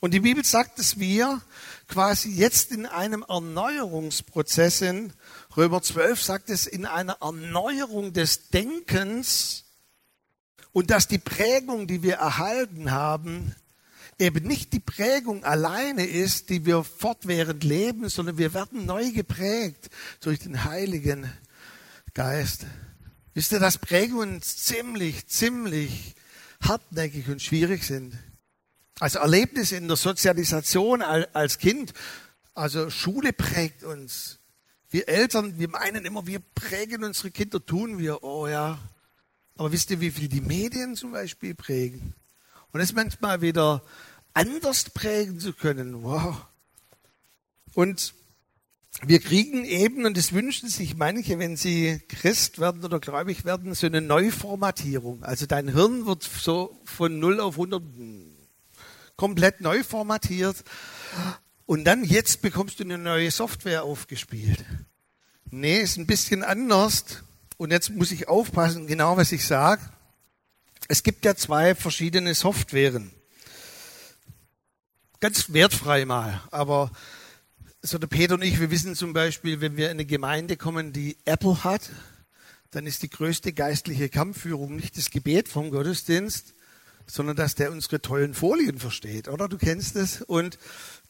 Und 0.00 0.14
die 0.14 0.20
Bibel 0.20 0.44
sagt, 0.44 0.78
dass 0.78 1.00
wir 1.00 1.42
quasi 1.88 2.30
jetzt 2.30 2.70
in 2.70 2.86
einem 2.86 3.24
Erneuerungsprozess 3.28 4.78
sind. 4.78 5.12
Römer 5.56 5.82
12 5.82 6.22
sagt 6.22 6.50
es 6.50 6.68
in 6.68 6.86
einer 6.86 7.18
Erneuerung 7.20 8.12
des 8.12 8.50
Denkens 8.50 9.64
und 10.70 10.92
dass 10.92 11.08
die 11.08 11.18
Prägung, 11.18 11.88
die 11.88 12.04
wir 12.04 12.14
erhalten 12.14 12.92
haben, 12.92 13.56
eben 14.18 14.46
nicht 14.46 14.72
die 14.72 14.80
Prägung 14.80 15.44
alleine 15.44 16.06
ist, 16.06 16.50
die 16.50 16.66
wir 16.66 16.84
fortwährend 16.84 17.64
leben, 17.64 18.08
sondern 18.08 18.38
wir 18.38 18.54
werden 18.54 18.86
neu 18.86 19.10
geprägt 19.12 19.90
durch 20.20 20.38
den 20.40 20.64
Heiligen 20.64 21.30
Geist. 22.14 22.66
Wisst 23.34 23.52
ihr, 23.52 23.58
dass 23.58 23.78
Prägungen 23.78 24.40
ziemlich, 24.42 25.26
ziemlich 25.26 26.14
hartnäckig 26.60 27.28
und 27.28 27.42
schwierig 27.42 27.82
sind? 27.82 28.16
Also 29.00 29.18
Erlebnisse 29.18 29.76
in 29.76 29.88
der 29.88 29.96
Sozialisation 29.96 31.02
als 31.02 31.58
Kind, 31.58 31.92
also 32.54 32.90
Schule 32.90 33.32
prägt 33.32 33.82
uns. 33.82 34.38
Wir 34.88 35.08
Eltern, 35.08 35.58
wir 35.58 35.68
meinen 35.68 36.04
immer, 36.04 36.28
wir 36.28 36.38
prägen 36.54 37.02
unsere 37.02 37.32
Kinder, 37.32 37.64
tun 37.64 37.98
wir, 37.98 38.22
oh 38.22 38.46
ja. 38.46 38.78
Aber 39.56 39.72
wisst 39.72 39.90
ihr, 39.90 40.00
wie 40.00 40.12
viel 40.12 40.28
die 40.28 40.40
Medien 40.40 40.94
zum 40.94 41.10
Beispiel 41.10 41.56
prägen? 41.56 42.14
Und 42.74 42.80
es 42.80 42.92
manchmal 42.92 43.40
wieder 43.40 43.82
anders 44.32 44.90
prägen 44.90 45.38
zu 45.38 45.52
können. 45.52 46.02
Wow. 46.02 46.44
Und 47.72 48.14
wir 49.02 49.20
kriegen 49.20 49.64
eben, 49.64 50.04
und 50.04 50.16
das 50.16 50.32
wünschen 50.32 50.68
sich 50.68 50.96
manche, 50.96 51.38
wenn 51.38 51.56
sie 51.56 52.00
Christ 52.08 52.58
werden 52.58 52.84
oder 52.84 52.98
gläubig 52.98 53.44
werden, 53.44 53.74
so 53.74 53.86
eine 53.86 54.00
Neuformatierung. 54.00 55.22
Also 55.22 55.46
dein 55.46 55.68
Hirn 55.68 56.04
wird 56.06 56.24
so 56.24 56.76
von 56.84 57.20
0 57.20 57.38
auf 57.38 57.54
100 57.54 57.80
komplett 59.14 59.60
neu 59.60 59.84
formatiert. 59.84 60.64
Und 61.66 61.84
dann 61.84 62.02
jetzt 62.02 62.42
bekommst 62.42 62.80
du 62.80 62.82
eine 62.82 62.98
neue 62.98 63.30
Software 63.30 63.84
aufgespielt. 63.84 64.64
Nee, 65.48 65.80
ist 65.80 65.96
ein 65.96 66.08
bisschen 66.08 66.42
anders. 66.42 67.22
Und 67.56 67.70
jetzt 67.70 67.90
muss 67.90 68.10
ich 68.10 68.26
aufpassen, 68.26 68.88
genau 68.88 69.16
was 69.16 69.30
ich 69.30 69.46
sage. 69.46 69.80
Es 70.88 71.02
gibt 71.02 71.24
ja 71.24 71.34
zwei 71.34 71.74
verschiedene 71.74 72.34
Softwaren. 72.34 73.10
Ganz 75.20 75.52
wertfrei 75.52 76.04
mal, 76.04 76.42
aber 76.50 76.92
so 77.80 77.96
der 77.96 78.06
Peter 78.06 78.34
und 78.34 78.42
ich, 78.42 78.60
wir 78.60 78.70
wissen 78.70 78.94
zum 78.94 79.14
Beispiel, 79.14 79.60
wenn 79.60 79.76
wir 79.76 79.86
in 79.86 79.92
eine 79.92 80.04
Gemeinde 80.04 80.56
kommen, 80.56 80.92
die 80.92 81.16
Apple 81.24 81.64
hat, 81.64 81.90
dann 82.70 82.86
ist 82.86 83.02
die 83.02 83.08
größte 83.08 83.52
geistliche 83.52 84.08
Kampfführung 84.08 84.76
nicht 84.76 84.98
das 84.98 85.10
Gebet 85.10 85.48
vom 85.48 85.70
Gottesdienst, 85.70 86.54
sondern 87.06 87.36
dass 87.36 87.54
der 87.54 87.72
unsere 87.72 88.02
tollen 88.02 88.34
Folien 88.34 88.78
versteht, 88.78 89.28
oder? 89.28 89.48
Du 89.48 89.56
kennst 89.56 89.96
es. 89.96 90.20
Und 90.22 90.58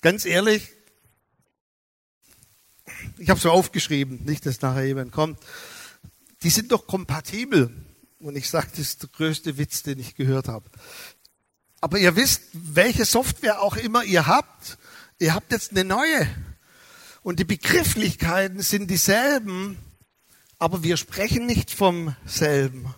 ganz 0.00 0.24
ehrlich, 0.24 0.70
ich 3.18 3.30
habe 3.30 3.40
so 3.40 3.50
aufgeschrieben, 3.50 4.24
nicht, 4.24 4.46
dass 4.46 4.60
nachher 4.60 4.84
jemand 4.84 5.10
kommt, 5.10 5.38
die 6.42 6.50
sind 6.50 6.70
doch 6.70 6.86
kompatibel. 6.86 7.72
Und 8.24 8.36
ich 8.36 8.48
sage, 8.48 8.68
das 8.70 8.78
ist 8.78 9.02
der 9.02 9.10
größte 9.10 9.58
Witz, 9.58 9.82
den 9.82 9.98
ich 9.98 10.14
gehört 10.14 10.48
habe. 10.48 10.70
Aber 11.82 11.98
ihr 11.98 12.16
wisst, 12.16 12.40
welche 12.54 13.04
Software 13.04 13.60
auch 13.60 13.76
immer 13.76 14.02
ihr 14.02 14.26
habt, 14.26 14.78
ihr 15.18 15.34
habt 15.34 15.52
jetzt 15.52 15.72
eine 15.72 15.84
neue. 15.84 16.26
Und 17.20 17.38
die 17.38 17.44
Begrifflichkeiten 17.44 18.62
sind 18.62 18.90
dieselben, 18.90 19.76
aber 20.58 20.82
wir 20.82 20.96
sprechen 20.96 21.44
nicht 21.44 21.70
vom 21.70 22.16
selben. 22.24 22.94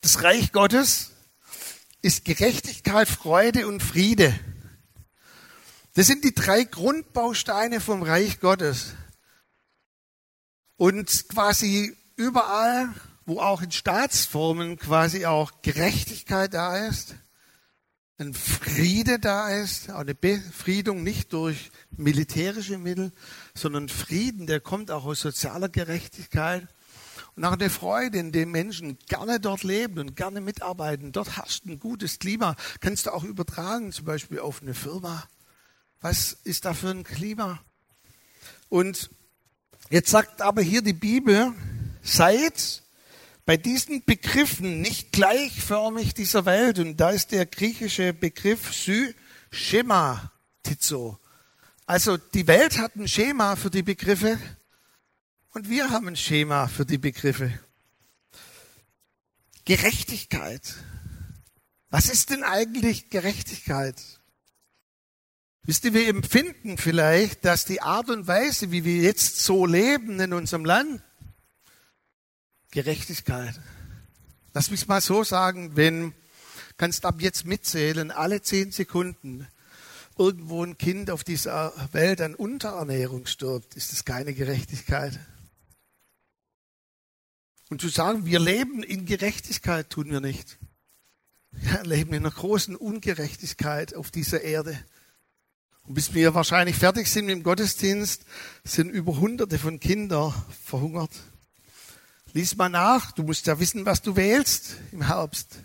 Das 0.00 0.24
Reich 0.24 0.50
Gottes 0.50 1.12
ist 2.02 2.24
Gerechtigkeit, 2.24 3.08
Freude 3.08 3.68
und 3.68 3.84
Friede. 3.84 4.36
Das 5.94 6.08
sind 6.08 6.24
die 6.24 6.34
drei 6.34 6.64
Grundbausteine 6.64 7.80
vom 7.80 8.02
Reich 8.02 8.40
Gottes. 8.40 8.94
Und 10.76 11.28
quasi 11.28 11.96
überall 12.16 12.92
wo 13.28 13.40
auch 13.40 13.60
in 13.60 13.70
Staatsformen 13.70 14.78
quasi 14.78 15.26
auch 15.26 15.60
Gerechtigkeit 15.60 16.54
da 16.54 16.86
ist, 16.86 17.14
ein 18.16 18.32
Friede 18.32 19.18
da 19.18 19.50
ist, 19.50 19.90
eine 19.90 20.14
Befriedung 20.14 21.02
nicht 21.02 21.34
durch 21.34 21.70
militärische 21.90 22.78
Mittel, 22.78 23.12
sondern 23.54 23.90
Frieden, 23.90 24.46
der 24.46 24.60
kommt 24.60 24.90
auch 24.90 25.04
aus 25.04 25.20
sozialer 25.20 25.68
Gerechtigkeit 25.68 26.66
und 27.36 27.44
auch 27.44 27.52
eine 27.52 27.68
Freude, 27.68 28.18
in 28.18 28.32
dem 28.32 28.50
Menschen 28.50 28.96
gerne 29.08 29.40
dort 29.40 29.62
leben 29.62 29.98
und 29.98 30.16
gerne 30.16 30.40
mitarbeiten. 30.40 31.12
Dort 31.12 31.36
herrscht 31.36 31.66
ein 31.66 31.78
gutes 31.78 32.18
Klima. 32.18 32.56
Kannst 32.80 33.04
du 33.04 33.10
auch 33.12 33.24
übertragen, 33.24 33.92
zum 33.92 34.06
Beispiel 34.06 34.40
auf 34.40 34.62
eine 34.62 34.72
Firma. 34.72 35.22
Was 36.00 36.32
ist 36.44 36.64
da 36.64 36.72
für 36.72 36.88
ein 36.88 37.04
Klima? 37.04 37.60
Und 38.70 39.10
jetzt 39.90 40.08
sagt 40.08 40.40
aber 40.40 40.62
hier 40.62 40.80
die 40.80 40.94
Bibel, 40.94 41.52
seid 42.02 42.82
bei 43.48 43.56
diesen 43.56 44.04
Begriffen 44.04 44.82
nicht 44.82 45.10
gleichförmig 45.10 46.12
dieser 46.12 46.44
Welt. 46.44 46.78
Und 46.78 46.98
da 46.98 47.08
ist 47.08 47.32
der 47.32 47.46
griechische 47.46 48.12
Begriff 48.12 48.74
Sy, 48.74 49.14
Schema, 49.50 50.32
Tizo. 50.62 51.18
Also 51.86 52.18
die 52.18 52.46
Welt 52.46 52.76
hat 52.76 52.96
ein 52.96 53.08
Schema 53.08 53.56
für 53.56 53.70
die 53.70 53.82
Begriffe 53.82 54.38
und 55.54 55.70
wir 55.70 55.88
haben 55.88 56.08
ein 56.08 56.16
Schema 56.16 56.68
für 56.68 56.84
die 56.84 56.98
Begriffe. 56.98 57.58
Gerechtigkeit. 59.64 60.74
Was 61.88 62.10
ist 62.10 62.28
denn 62.28 62.42
eigentlich 62.42 63.08
Gerechtigkeit? 63.08 63.96
Wisst 65.62 65.86
ihr, 65.86 65.94
wir 65.94 66.06
empfinden 66.08 66.76
vielleicht, 66.76 67.46
dass 67.46 67.64
die 67.64 67.80
Art 67.80 68.10
und 68.10 68.26
Weise, 68.26 68.72
wie 68.72 68.84
wir 68.84 68.96
jetzt 68.96 69.42
so 69.42 69.64
leben 69.64 70.20
in 70.20 70.34
unserem 70.34 70.66
Land, 70.66 71.02
Gerechtigkeit. 72.70 73.60
Lass 74.52 74.70
mich 74.70 74.86
mal 74.88 75.00
so 75.00 75.24
sagen, 75.24 75.76
wenn, 75.76 76.12
kannst 76.76 77.04
ab 77.04 77.20
jetzt 77.20 77.46
mitzählen, 77.46 78.10
alle 78.10 78.42
zehn 78.42 78.72
Sekunden 78.72 79.46
irgendwo 80.18 80.64
ein 80.64 80.76
Kind 80.76 81.10
auf 81.10 81.24
dieser 81.24 81.72
Welt 81.92 82.20
an 82.20 82.34
Unterernährung 82.34 83.26
stirbt, 83.26 83.76
ist 83.76 83.92
das 83.92 84.04
keine 84.04 84.34
Gerechtigkeit. 84.34 85.18
Und 87.70 87.80
zu 87.80 87.88
sagen, 87.88 88.26
wir 88.26 88.40
leben 88.40 88.82
in 88.82 89.06
Gerechtigkeit, 89.06 89.90
tun 89.90 90.10
wir 90.10 90.20
nicht. 90.20 90.58
Wir 91.50 91.82
leben 91.84 92.12
in 92.12 92.24
einer 92.24 92.34
großen 92.34 92.76
Ungerechtigkeit 92.76 93.94
auf 93.94 94.10
dieser 94.10 94.42
Erde. 94.42 94.78
Und 95.82 95.94
bis 95.94 96.14
wir 96.14 96.34
wahrscheinlich 96.34 96.76
fertig 96.76 97.08
sind 97.08 97.26
mit 97.26 97.34
dem 97.36 97.42
Gottesdienst, 97.42 98.24
sind 98.64 98.90
über 98.90 99.18
Hunderte 99.18 99.58
von 99.58 99.80
Kindern 99.80 100.34
verhungert. 100.64 101.12
Lies 102.34 102.56
mal 102.56 102.68
nach, 102.68 103.12
du 103.12 103.22
musst 103.22 103.46
ja 103.46 103.58
wissen, 103.58 103.86
was 103.86 104.02
du 104.02 104.14
wählst 104.14 104.76
im 104.92 105.06
Herbst. 105.06 105.60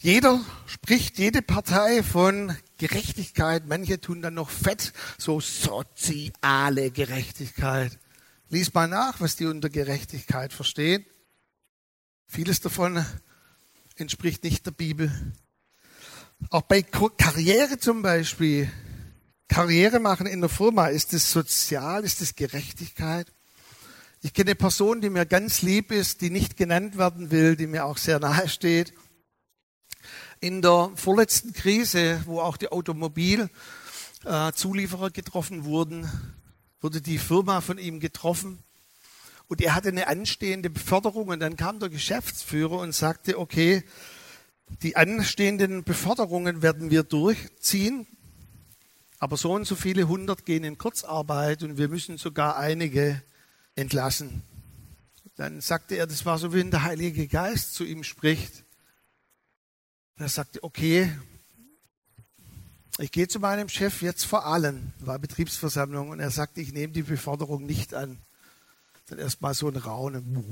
Jeder 0.00 0.44
spricht, 0.66 1.18
jede 1.18 1.42
Partei 1.42 2.02
von 2.02 2.56
Gerechtigkeit. 2.78 3.66
Manche 3.66 4.00
tun 4.00 4.20
dann 4.20 4.34
noch 4.34 4.50
fett, 4.50 4.92
so 5.16 5.40
soziale 5.40 6.90
Gerechtigkeit. 6.90 7.98
Lies 8.48 8.74
mal 8.74 8.88
nach, 8.88 9.20
was 9.20 9.36
die 9.36 9.46
unter 9.46 9.70
Gerechtigkeit 9.70 10.52
verstehen. 10.52 11.04
Vieles 12.26 12.60
davon 12.60 13.04
entspricht 13.96 14.44
nicht 14.44 14.66
der 14.66 14.72
Bibel. 14.72 15.34
Auch 16.50 16.62
bei 16.62 16.82
Karriere 16.82 17.78
zum 17.78 18.02
Beispiel. 18.02 18.70
Karriere 19.48 20.00
machen 20.00 20.26
in 20.26 20.40
der 20.40 20.50
Firma, 20.50 20.88
ist 20.88 21.14
es 21.14 21.30
sozial, 21.30 22.04
ist 22.04 22.20
es 22.20 22.34
Gerechtigkeit? 22.34 23.32
Ich 24.26 24.34
kenne 24.34 24.50
eine 24.50 24.56
Person, 24.56 25.00
die 25.00 25.08
mir 25.08 25.24
ganz 25.24 25.62
lieb 25.62 25.92
ist, 25.92 26.20
die 26.20 26.30
nicht 26.30 26.56
genannt 26.56 26.98
werden 26.98 27.30
will, 27.30 27.54
die 27.54 27.68
mir 27.68 27.84
auch 27.84 27.96
sehr 27.96 28.18
nahe 28.18 28.48
steht. 28.48 28.92
In 30.40 30.62
der 30.62 30.90
vorletzten 30.96 31.52
Krise, 31.52 32.20
wo 32.26 32.40
auch 32.40 32.56
die 32.56 32.72
Automobilzulieferer 32.72 35.12
getroffen 35.12 35.64
wurden, 35.64 36.10
wurde 36.80 37.00
die 37.00 37.18
Firma 37.18 37.60
von 37.60 37.78
ihm 37.78 38.00
getroffen. 38.00 38.58
Und 39.46 39.60
er 39.60 39.76
hatte 39.76 39.90
eine 39.90 40.08
anstehende 40.08 40.70
Beförderung. 40.70 41.28
Und 41.28 41.38
dann 41.38 41.54
kam 41.54 41.78
der 41.78 41.88
Geschäftsführer 41.88 42.80
und 42.80 42.96
sagte, 42.96 43.38
okay, 43.38 43.84
die 44.82 44.96
anstehenden 44.96 45.84
Beförderungen 45.84 46.62
werden 46.62 46.90
wir 46.90 47.04
durchziehen, 47.04 48.08
aber 49.20 49.36
so 49.36 49.52
und 49.52 49.68
so 49.68 49.76
viele 49.76 50.08
hundert 50.08 50.44
gehen 50.44 50.64
in 50.64 50.78
Kurzarbeit 50.78 51.62
und 51.62 51.78
wir 51.78 51.86
müssen 51.86 52.18
sogar 52.18 52.56
einige 52.56 53.22
entlassen. 53.76 54.42
Dann 55.36 55.60
sagte 55.60 55.96
er, 55.96 56.06
das 56.06 56.24
war 56.24 56.38
so, 56.38 56.52
wie 56.52 56.58
wenn 56.58 56.70
der 56.70 56.82
Heilige 56.82 57.28
Geist 57.28 57.74
zu 57.74 57.84
ihm 57.84 58.02
spricht. 58.02 58.64
Er 60.16 60.30
sagte, 60.30 60.64
okay, 60.64 61.12
ich 62.98 63.12
gehe 63.12 63.28
zu 63.28 63.38
meinem 63.38 63.68
Chef 63.68 64.00
jetzt 64.00 64.24
vor 64.24 64.46
allen, 64.46 64.94
war 65.00 65.18
Betriebsversammlung, 65.18 66.08
und 66.08 66.20
er 66.20 66.30
sagte, 66.30 66.62
ich 66.62 66.72
nehme 66.72 66.94
die 66.94 67.02
Beförderung 67.02 67.66
nicht 67.66 67.92
an. 67.92 68.18
Dann 69.08 69.18
erstmal 69.18 69.52
so 69.52 69.68
ein 69.68 69.76
Raunen. 69.76 70.42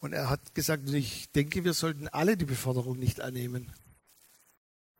Und 0.00 0.12
er 0.12 0.28
hat 0.28 0.54
gesagt, 0.54 0.88
ich 0.90 1.32
denke, 1.32 1.64
wir 1.64 1.72
sollten 1.72 2.08
alle 2.08 2.36
die 2.36 2.44
Beförderung 2.44 2.98
nicht 2.98 3.22
annehmen. 3.22 3.72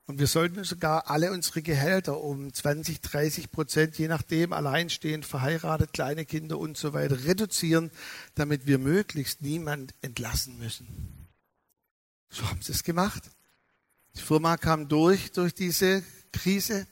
Und 0.07 0.19
wir 0.19 0.27
sollten 0.27 0.65
sogar 0.65 1.09
alle 1.09 1.33
unsere 1.33 1.63
Gehälter 1.63 2.21
um 2.21 2.53
20, 2.53 3.01
30 3.01 3.51
Prozent, 3.51 3.97
je 3.97 4.07
nachdem, 4.07 4.53
alleinstehend, 4.53 5.25
verheiratet, 5.25 5.95
kleine 5.95 6.27
Kinder 6.27 6.59
und 6.59 6.77
so 6.77 6.93
weiter, 6.93 7.25
reduzieren, 7.25 7.91
damit 8.35 8.67
wir 8.67 8.79
möglichst 8.79 9.41
niemand 9.41 9.95
entlassen 10.03 10.59
müssen. 10.59 11.29
So 12.29 12.49
haben 12.51 12.61
sie 12.61 12.73
es 12.73 12.85
gemacht. 12.85 13.23
Die 14.15 14.21
Firma 14.21 14.59
kam 14.59 14.89
durch, 14.89 15.33
durch 15.33 15.55
diese 15.55 16.03
Krise, 16.33 16.87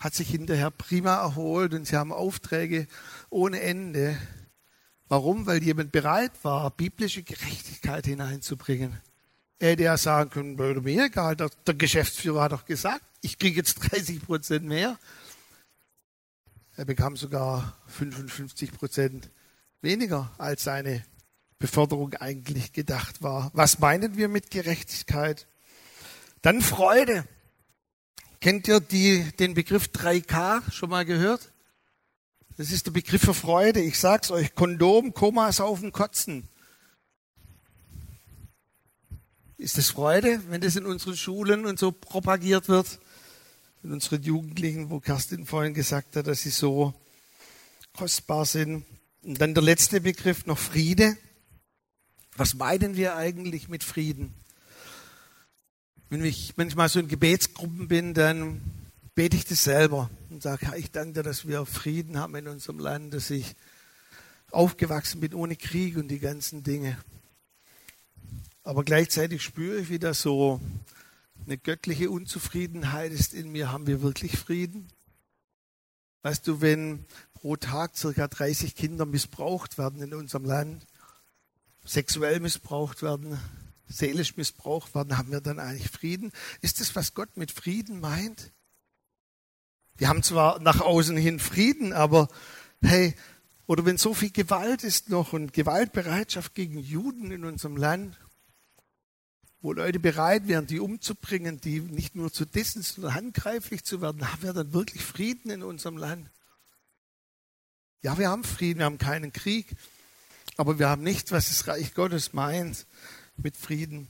hat 0.00 0.14
sich 0.14 0.28
hinterher 0.28 0.70
prima 0.70 1.16
erholt 1.16 1.72
und 1.72 1.86
sie 1.86 1.96
haben 1.96 2.12
Aufträge 2.12 2.86
ohne 3.30 3.60
Ende. 3.60 4.18
Warum? 5.08 5.46
Weil 5.46 5.62
jemand 5.62 5.90
bereit 5.90 6.32
war, 6.42 6.70
biblische 6.70 7.22
Gerechtigkeit 7.22 8.04
hineinzubringen. 8.04 9.00
Er 9.60 9.70
hätte 9.70 9.82
ja 9.84 9.96
sagen 9.96 10.30
können, 10.30 10.82
mir 10.82 11.06
egal, 11.06 11.34
der, 11.34 11.50
Geschäftsführer 11.74 12.42
hat 12.42 12.52
doch 12.52 12.64
gesagt, 12.64 13.04
ich 13.20 13.38
kriege 13.38 13.56
jetzt 13.56 13.74
30 13.90 14.22
Prozent 14.22 14.64
mehr. 14.64 14.98
Er 16.76 16.84
bekam 16.84 17.16
sogar 17.16 17.76
55 17.88 18.72
Prozent 18.72 19.30
weniger, 19.80 20.32
als 20.38 20.62
seine 20.62 21.04
Beförderung 21.58 22.14
eigentlich 22.14 22.72
gedacht 22.72 23.20
war. 23.20 23.50
Was 23.52 23.80
meinen 23.80 24.16
wir 24.16 24.28
mit 24.28 24.52
Gerechtigkeit? 24.52 25.48
Dann 26.42 26.62
Freude. 26.62 27.24
Kennt 28.40 28.68
ihr 28.68 28.78
die, 28.78 29.24
den 29.40 29.54
Begriff 29.54 29.86
3K 29.86 30.70
schon 30.70 30.90
mal 30.90 31.04
gehört? 31.04 31.50
Das 32.56 32.70
ist 32.70 32.86
der 32.86 32.92
Begriff 32.92 33.22
für 33.22 33.34
Freude. 33.34 33.80
Ich 33.80 33.98
sag's 33.98 34.30
euch, 34.30 34.54
Kondom, 34.54 35.14
Komas 35.14 35.60
auf 35.60 35.80
dem 35.80 35.90
Kotzen. 35.90 36.48
Ist 39.58 39.76
das 39.76 39.90
Freude, 39.90 40.40
wenn 40.50 40.60
das 40.60 40.76
in 40.76 40.86
unseren 40.86 41.16
Schulen 41.16 41.66
und 41.66 41.80
so 41.80 41.90
propagiert 41.90 42.68
wird? 42.68 43.00
In 43.82 43.92
unseren 43.92 44.22
Jugendlichen, 44.22 44.88
wo 44.88 45.00
Kerstin 45.00 45.46
vorhin 45.46 45.74
gesagt 45.74 46.14
hat, 46.14 46.28
dass 46.28 46.42
sie 46.42 46.50
so 46.50 46.94
kostbar 47.92 48.46
sind. 48.46 48.84
Und 49.24 49.40
dann 49.40 49.54
der 49.54 49.64
letzte 49.64 50.00
Begriff 50.00 50.46
noch 50.46 50.58
Friede. 50.58 51.16
Was 52.36 52.54
meinen 52.54 52.94
wir 52.94 53.16
eigentlich 53.16 53.68
mit 53.68 53.82
Frieden? 53.82 54.32
Wenn 56.08 56.24
ich 56.24 56.56
manchmal 56.56 56.88
so 56.88 57.00
in 57.00 57.08
Gebetsgruppen 57.08 57.88
bin, 57.88 58.14
dann 58.14 58.60
bete 59.16 59.36
ich 59.36 59.44
das 59.44 59.64
selber 59.64 60.08
und 60.30 60.40
sage, 60.40 60.66
ja, 60.66 60.74
ich 60.76 60.92
danke 60.92 61.14
dir, 61.14 61.22
dass 61.24 61.48
wir 61.48 61.66
Frieden 61.66 62.16
haben 62.16 62.36
in 62.36 62.46
unserem 62.46 62.78
Land, 62.78 63.12
dass 63.12 63.28
ich 63.30 63.56
aufgewachsen 64.52 65.20
bin 65.20 65.34
ohne 65.34 65.56
Krieg 65.56 65.96
und 65.96 66.06
die 66.06 66.20
ganzen 66.20 66.62
Dinge. 66.62 66.96
Aber 68.68 68.84
gleichzeitig 68.84 69.42
spüre 69.42 69.78
ich 69.78 69.88
wieder 69.88 70.12
so 70.12 70.60
eine 71.46 71.56
göttliche 71.56 72.10
Unzufriedenheit 72.10 73.12
ist 73.12 73.32
in 73.32 73.50
mir. 73.50 73.72
Haben 73.72 73.86
wir 73.86 74.02
wirklich 74.02 74.36
Frieden? 74.36 74.88
Weißt 76.20 76.46
du, 76.46 76.60
wenn 76.60 77.06
pro 77.32 77.56
Tag 77.56 77.96
circa 77.96 78.28
30 78.28 78.74
Kinder 78.74 79.06
missbraucht 79.06 79.78
werden 79.78 80.02
in 80.02 80.12
unserem 80.12 80.44
Land, 80.44 80.86
sexuell 81.82 82.40
missbraucht 82.40 83.00
werden, 83.00 83.40
seelisch 83.86 84.36
missbraucht 84.36 84.94
werden, 84.94 85.16
haben 85.16 85.32
wir 85.32 85.40
dann 85.40 85.60
eigentlich 85.60 85.90
Frieden? 85.90 86.30
Ist 86.60 86.78
das, 86.78 86.94
was 86.94 87.14
Gott 87.14 87.38
mit 87.38 87.50
Frieden 87.50 88.00
meint? 88.00 88.52
Wir 89.96 90.10
haben 90.10 90.22
zwar 90.22 90.60
nach 90.60 90.82
außen 90.82 91.16
hin 91.16 91.38
Frieden, 91.40 91.94
aber 91.94 92.28
hey, 92.82 93.14
oder 93.64 93.86
wenn 93.86 93.96
so 93.96 94.12
viel 94.12 94.30
Gewalt 94.30 94.84
ist 94.84 95.08
noch 95.08 95.32
und 95.32 95.54
Gewaltbereitschaft 95.54 96.54
gegen 96.54 96.78
Juden 96.78 97.30
in 97.30 97.46
unserem 97.46 97.78
Land, 97.78 98.18
wo 99.60 99.72
Leute 99.72 99.98
bereit 99.98 100.46
wären, 100.46 100.66
die 100.66 100.80
umzubringen, 100.80 101.60
die 101.60 101.80
nicht 101.80 102.14
nur 102.14 102.32
zu 102.32 102.44
dissen, 102.44 102.82
sondern 102.82 103.14
handgreiflich 103.14 103.84
zu 103.84 104.00
werden, 104.00 104.30
haben 104.30 104.42
wir 104.42 104.52
dann 104.52 104.72
wirklich 104.72 105.02
Frieden 105.02 105.50
in 105.50 105.62
unserem 105.62 105.96
Land? 105.96 106.30
Ja, 108.02 108.18
wir 108.18 108.28
haben 108.28 108.44
Frieden, 108.44 108.78
wir 108.78 108.84
haben 108.84 108.98
keinen 108.98 109.32
Krieg, 109.32 109.74
aber 110.56 110.78
wir 110.78 110.88
haben 110.88 111.02
nicht, 111.02 111.32
was 111.32 111.48
das 111.48 111.66
Reich 111.66 111.94
Gottes 111.94 112.32
meint 112.32 112.86
mit 113.36 113.56
Frieden. 113.56 114.08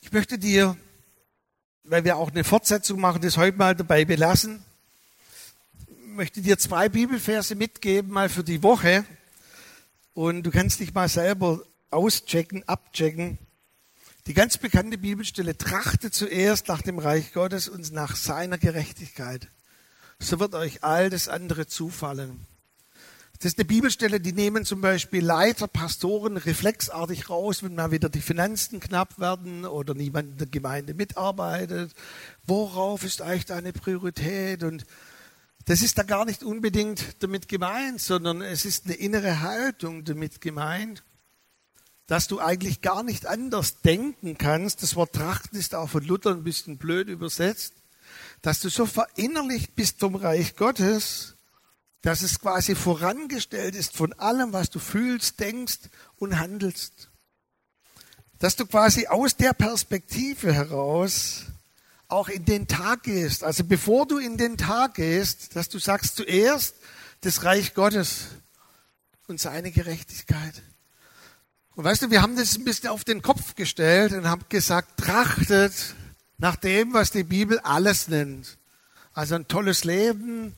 Ich 0.00 0.12
möchte 0.12 0.38
dir 0.38 0.76
weil 1.90 2.04
wir 2.04 2.16
auch 2.16 2.30
eine 2.30 2.44
Fortsetzung 2.44 3.00
machen, 3.00 3.22
das 3.22 3.36
heute 3.36 3.56
mal 3.56 3.74
dabei 3.74 4.04
belassen. 4.04 4.62
Möchte 6.08 6.42
dir 6.42 6.58
zwei 6.58 6.88
Bibelverse 6.88 7.54
mitgeben, 7.54 8.10
mal 8.10 8.28
für 8.28 8.44
die 8.44 8.62
Woche. 8.62 9.04
Und 10.14 10.42
du 10.42 10.50
kannst 10.50 10.80
dich 10.80 10.92
mal 10.92 11.08
selber 11.08 11.62
auschecken, 11.90 12.62
abchecken. 12.66 13.38
Die 14.28 14.34
ganz 14.34 14.58
bekannte 14.58 14.98
Bibelstelle, 14.98 15.56
trachte 15.56 16.10
zuerst 16.10 16.68
nach 16.68 16.82
dem 16.82 16.98
Reich 16.98 17.32
Gottes 17.32 17.66
und 17.66 17.90
nach 17.92 18.14
seiner 18.14 18.58
Gerechtigkeit. 18.58 19.48
So 20.18 20.38
wird 20.38 20.54
euch 20.54 20.84
all 20.84 21.08
das 21.08 21.28
andere 21.28 21.66
zufallen. 21.66 22.46
Das 23.38 23.52
ist 23.52 23.58
eine 23.58 23.64
Bibelstelle, 23.64 24.20
die 24.20 24.34
nehmen 24.34 24.66
zum 24.66 24.82
Beispiel 24.82 25.24
Leiter, 25.24 25.66
Pastoren 25.66 26.36
reflexartig 26.36 27.30
raus, 27.30 27.62
wenn 27.62 27.74
mal 27.74 27.90
wieder 27.90 28.10
die 28.10 28.20
Finanzen 28.20 28.80
knapp 28.80 29.18
werden 29.18 29.64
oder 29.64 29.94
niemand 29.94 30.32
in 30.32 30.36
der 30.36 30.46
Gemeinde 30.46 30.92
mitarbeitet. 30.92 31.94
Worauf 32.44 33.04
ist 33.04 33.22
eigentlich 33.22 33.46
deine 33.46 33.72
Priorität? 33.72 34.62
Und 34.62 34.84
das 35.64 35.80
ist 35.80 35.96
da 35.96 36.02
gar 36.02 36.26
nicht 36.26 36.42
unbedingt 36.42 37.22
damit 37.22 37.48
gemeint, 37.48 38.02
sondern 38.02 38.42
es 38.42 38.66
ist 38.66 38.84
eine 38.84 38.94
innere 38.94 39.40
Haltung 39.40 40.04
damit 40.04 40.42
gemeint, 40.42 41.02
dass 42.08 42.26
du 42.26 42.40
eigentlich 42.40 42.80
gar 42.80 43.02
nicht 43.02 43.26
anders 43.26 43.82
denken 43.82 44.38
kannst. 44.38 44.82
Das 44.82 44.96
Wort 44.96 45.12
trachten 45.12 45.58
ist 45.58 45.74
auch 45.74 45.90
von 45.90 46.02
Luther 46.02 46.30
ein 46.30 46.42
bisschen 46.42 46.78
blöd 46.78 47.08
übersetzt, 47.08 47.74
dass 48.40 48.60
du 48.60 48.70
so 48.70 48.86
verinnerlicht 48.86 49.76
bist 49.76 50.00
vom 50.00 50.16
Reich 50.16 50.56
Gottes, 50.56 51.34
dass 52.00 52.22
es 52.22 52.40
quasi 52.40 52.74
vorangestellt 52.74 53.74
ist 53.74 53.94
von 53.94 54.14
allem, 54.14 54.54
was 54.54 54.70
du 54.70 54.78
fühlst, 54.78 55.38
denkst 55.38 55.80
und 56.16 56.38
handelst. 56.38 57.10
Dass 58.38 58.56
du 58.56 58.66
quasi 58.66 59.06
aus 59.06 59.36
der 59.36 59.52
Perspektive 59.52 60.52
heraus 60.52 61.42
auch 62.06 62.30
in 62.30 62.46
den 62.46 62.66
Tag 62.66 63.02
gehst. 63.02 63.44
Also 63.44 63.64
bevor 63.64 64.06
du 64.06 64.16
in 64.16 64.38
den 64.38 64.56
Tag 64.56 64.94
gehst, 64.94 65.56
dass 65.56 65.68
du 65.68 65.78
sagst 65.78 66.16
zuerst 66.16 66.74
das 67.20 67.44
Reich 67.44 67.74
Gottes 67.74 68.28
und 69.26 69.38
seine 69.38 69.70
Gerechtigkeit. 69.72 70.62
Und 71.78 71.84
weißt 71.84 72.02
du, 72.02 72.10
wir 72.10 72.22
haben 72.22 72.34
das 72.34 72.58
ein 72.58 72.64
bisschen 72.64 72.88
auf 72.88 73.04
den 73.04 73.22
Kopf 73.22 73.54
gestellt 73.54 74.12
und 74.12 74.28
haben 74.28 74.44
gesagt, 74.48 74.98
trachtet 74.98 75.94
nach 76.36 76.56
dem, 76.56 76.92
was 76.92 77.12
die 77.12 77.22
Bibel 77.22 77.60
alles 77.60 78.08
nennt. 78.08 78.58
Also 79.14 79.36
ein 79.36 79.46
tolles 79.46 79.84
Leben, 79.84 80.56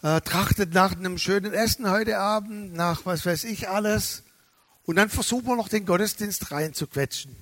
äh, 0.00 0.22
trachtet 0.22 0.72
nach 0.72 0.92
einem 0.92 1.18
schönen 1.18 1.52
Essen 1.52 1.90
heute 1.90 2.18
Abend, 2.18 2.72
nach 2.72 3.04
was 3.04 3.26
weiß 3.26 3.44
ich 3.44 3.68
alles. 3.68 4.22
Und 4.84 4.96
dann 4.96 5.10
versuchen 5.10 5.48
wir 5.48 5.56
noch 5.56 5.68
den 5.68 5.84
Gottesdienst 5.84 6.50
reinzuquetschen. 6.50 7.36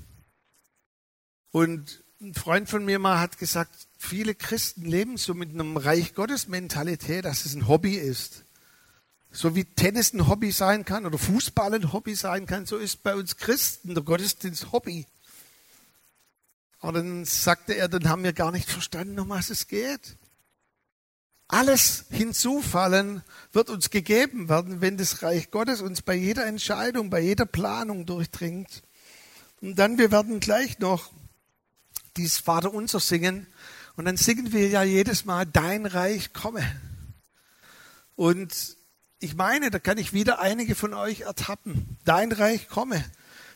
Und 1.52 2.02
ein 2.20 2.34
Freund 2.34 2.68
von 2.68 2.84
mir 2.84 2.98
mal 2.98 3.20
hat 3.20 3.38
gesagt, 3.38 3.86
viele 3.98 4.34
Christen 4.34 4.84
leben 4.84 5.16
so 5.16 5.32
mit 5.32 5.50
einem 5.50 5.76
Reich 5.76 6.16
Gottes 6.16 6.48
Mentalität, 6.48 7.24
dass 7.24 7.46
es 7.46 7.54
ein 7.54 7.68
Hobby 7.68 7.94
ist. 7.94 8.42
So 9.32 9.54
wie 9.56 9.64
Tennis 9.64 10.12
ein 10.12 10.28
Hobby 10.28 10.52
sein 10.52 10.84
kann 10.84 11.06
oder 11.06 11.18
Fußball 11.18 11.74
ein 11.74 11.92
Hobby 11.92 12.14
sein 12.14 12.46
kann, 12.46 12.66
so 12.66 12.76
ist 12.76 13.02
bei 13.02 13.14
uns 13.14 13.36
Christen 13.36 13.94
der 13.94 14.04
Gottesdienst 14.04 14.70
Hobby. 14.72 15.06
Aber 16.80 16.92
dann 16.92 17.24
sagte 17.24 17.74
er, 17.74 17.88
dann 17.88 18.08
haben 18.08 18.24
wir 18.24 18.32
gar 18.32 18.52
nicht 18.52 18.68
verstanden, 18.68 19.18
um 19.18 19.30
was 19.30 19.50
es 19.50 19.68
geht 19.68 20.16
alles 21.52 22.06
hinzufallen 22.08 23.22
wird 23.52 23.68
uns 23.68 23.90
gegeben 23.90 24.48
werden, 24.48 24.80
wenn 24.80 24.96
das 24.96 25.22
Reich 25.22 25.50
Gottes 25.50 25.82
uns 25.82 26.00
bei 26.00 26.14
jeder 26.14 26.46
Entscheidung, 26.46 27.10
bei 27.10 27.20
jeder 27.20 27.44
Planung 27.44 28.06
durchdringt. 28.06 28.82
Und 29.60 29.78
dann, 29.78 29.98
wir 29.98 30.10
werden 30.10 30.40
gleich 30.40 30.78
noch 30.78 31.12
dieses 32.16 32.38
Vater 32.38 32.72
unser 32.72 33.00
singen. 33.00 33.46
Und 33.96 34.06
dann 34.06 34.16
singen 34.16 34.52
wir 34.52 34.66
ja 34.68 34.82
jedes 34.82 35.26
Mal, 35.26 35.44
dein 35.44 35.84
Reich 35.84 36.32
komme. 36.32 36.64
Und 38.16 38.78
ich 39.22 39.34
meine, 39.34 39.70
da 39.70 39.78
kann 39.78 39.98
ich 39.98 40.12
wieder 40.12 40.40
einige 40.40 40.74
von 40.74 40.94
euch 40.94 41.22
ertappen. 41.22 41.96
Dein 42.04 42.32
Reich 42.32 42.68
komme. 42.68 43.04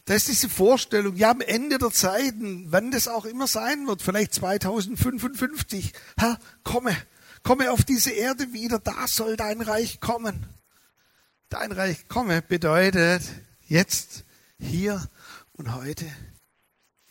Da 0.05 0.15
ist 0.15 0.29
diese 0.29 0.49
Vorstellung, 0.49 1.17
ja, 1.17 1.31
am 1.31 1.41
Ende 1.41 1.79
der 1.79 1.91
Zeiten, 1.91 2.67
wann 2.71 2.93
das 2.93 3.09
auch 3.09 3.25
immer 3.25 3.49
sein 3.49 3.87
wird, 3.87 4.03
vielleicht 4.03 4.35
2055, 4.35 5.93
Herr, 6.17 6.39
komme 6.63 6.97
komme 7.47 7.71
auf 7.71 7.85
diese 7.85 8.11
Erde 8.11 8.53
wieder, 8.53 8.81
da 8.81 9.07
soll 9.07 9.37
dein 9.37 9.61
Reich 9.61 10.01
kommen. 10.01 10.47
Dein 11.49 11.71
Reich 11.71 12.09
komme 12.09 12.43
bedeutet 12.43 13.23
jetzt, 13.69 14.25
hier 14.59 15.09
und 15.53 15.73
heute. 15.73 16.07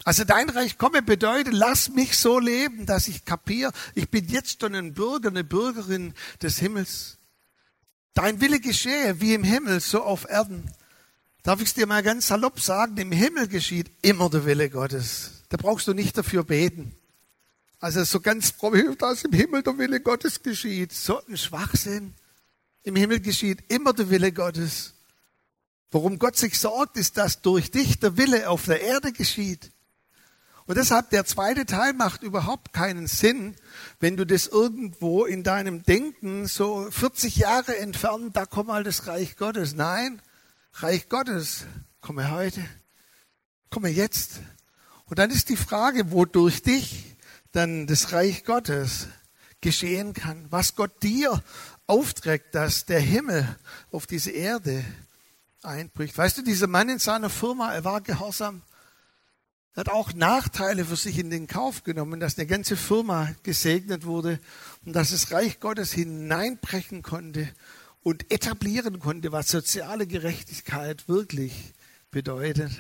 Also 0.04 0.26
dein 0.26 0.50
Reich 0.50 0.78
komme 0.78 1.02
bedeutet, 1.02 1.54
lass 1.54 1.88
mich 1.88 2.18
so 2.18 2.38
leben, 2.38 2.86
dass 2.86 3.08
ich 3.08 3.24
kapiere, 3.24 3.72
ich 3.94 4.10
bin 4.10 4.28
jetzt 4.28 4.60
schon 4.60 4.76
ein 4.76 4.94
Bürger, 4.94 5.30
eine 5.30 5.46
Bürgerin 5.46 6.14
des 6.42 6.60
Himmels. 6.60 7.18
Dein 8.16 8.40
Wille 8.40 8.62
geschehe 8.62 9.20
wie 9.20 9.34
im 9.34 9.44
Himmel, 9.44 9.82
so 9.82 10.02
auf 10.02 10.28
Erden. 10.30 10.72
Darf 11.44 11.60
ich 11.60 11.68
es 11.68 11.74
dir 11.74 11.86
mal 11.86 12.02
ganz 12.02 12.28
salopp 12.28 12.62
sagen, 12.62 12.98
im 12.98 13.12
Himmel 13.12 13.50
geschieht 13.50 13.92
immer 14.02 14.30
der 14.30 14.46
Wille 14.46 14.70
Gottes. 14.70 15.44
Da 15.50 15.58
brauchst 15.58 15.86
du 15.88 15.94
nicht 15.94 16.18
dafür 16.18 16.46
beten. 16.46 16.96
Also 17.80 18.06
so 18.06 18.22
ganz 18.22 18.52
fromm, 18.52 18.98
dass 18.98 19.26
im 19.26 19.34
Himmel 19.34 19.64
der 19.64 19.78
Wille 19.78 20.00
Gottes 20.00 20.42
geschieht. 20.42 20.94
So 20.94 21.24
ein 21.28 21.38
Schwachsinn. 21.38 22.14
Im 22.84 22.96
Himmel 22.96 23.20
geschieht 23.20 23.64
immer 23.68 23.92
der 23.92 24.10
Wille 24.10 24.32
Gottes. 24.32 24.94
Worum 25.92 26.18
Gott 26.18 26.38
sich 26.38 26.58
sorgt, 26.58 26.96
ist, 26.96 27.18
dass 27.18 27.42
durch 27.42 27.70
dich 27.70 28.00
der 28.00 28.16
Wille 28.16 28.50
auf 28.50 28.64
der 28.64 28.82
Erde 28.82 29.12
geschieht. 29.12 29.72
Und 30.68 30.78
deshalb 30.78 31.12
der 31.12 31.26
zweite 31.26 31.68
Teil 31.68 31.94
macht 31.94 32.24
überhaupt 32.24 32.74
keinen 32.74 33.06
Sinn, 33.06 33.56
wenn 34.00 34.18
du 34.18 34.26
das 34.26 34.48
irgendwo 34.48 35.26
in 35.26 35.44
deinem 35.44 35.84
Denken 35.84 36.48
so 36.48 36.90
40 36.90 37.36
Jahre 37.36 37.78
entfernt, 37.78 38.36
da 38.36 38.48
kommt 38.48 38.70
mal 38.70 38.84
das 38.84 39.06
Reich 39.06 39.38
Gottes. 39.38 39.76
Nein, 39.76 40.22
Reich 40.74 41.08
Gottes, 41.08 41.66
komme 42.02 42.32
heute, 42.32 42.66
komme 43.70 43.90
jetzt. 43.90 44.40
Und 45.06 45.20
dann 45.20 45.30
ist 45.30 45.50
die 45.50 45.56
Frage, 45.56 46.12
wodurch 46.12 46.64
dich 46.64 47.16
dann 47.52 47.86
das 47.86 48.12
Reich 48.12 48.44
Gottes 48.44 49.08
geschehen 49.62 50.14
kann, 50.14 50.48
was 50.50 50.76
Gott 50.76 51.04
dir 51.04 51.44
aufträgt, 51.86 52.56
dass 52.56 52.86
der 52.86 53.00
Himmel 53.00 53.56
auf 53.92 54.08
diese 54.08 54.32
Erde 54.32 54.84
einbricht. 55.62 56.18
Weißt 56.18 56.40
du, 56.40 56.42
dieser 56.42 56.68
Mann 56.68 56.90
in 56.90 57.00
seiner 57.00 57.30
Firma, 57.30 57.74
er 57.74 57.84
war 57.84 58.02
gehorsam, 58.02 58.64
er 59.76 59.82
hat 59.82 59.90
auch 59.90 60.14
Nachteile 60.14 60.86
für 60.86 60.96
sich 60.96 61.20
in 61.20 61.30
den 61.30 61.48
Kauf 61.48 61.84
genommen, 61.84 62.22
dass 62.22 62.38
eine 62.38 62.48
ganze 62.48 62.78
Firma 62.78 63.36
gesegnet 63.44 64.06
wurde 64.06 64.40
und 64.86 64.94
dass 64.94 65.12
das 65.12 65.32
Reich 65.32 65.60
Gottes 65.60 65.92
hineinbrechen 65.92 67.02
konnte 67.02 67.50
und 68.02 68.32
etablieren 68.32 69.00
konnte, 69.00 69.34
was 69.34 69.50
soziale 69.50 70.08
Gerechtigkeit 70.08 71.10
wirklich 71.10 71.74
bedeutet. 72.10 72.72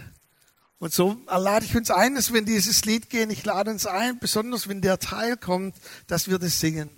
Und 0.80 0.94
so 0.94 1.18
lade 1.28 1.66
ich 1.66 1.76
uns 1.76 1.92
ein, 1.92 2.16
dass 2.16 2.32
wenn 2.32 2.46
dieses 2.46 2.86
Lied 2.86 3.10
gehen, 3.10 3.30
ich 3.30 3.44
lade 3.44 3.72
uns 3.72 3.86
ein, 3.86 4.18
besonders 4.20 4.70
wenn 4.70 4.80
der 4.80 4.98
Teil 4.98 5.36
kommt, 5.36 5.76
dass 6.08 6.30
wir 6.30 6.40
das 6.40 6.62
singen. 6.62 6.90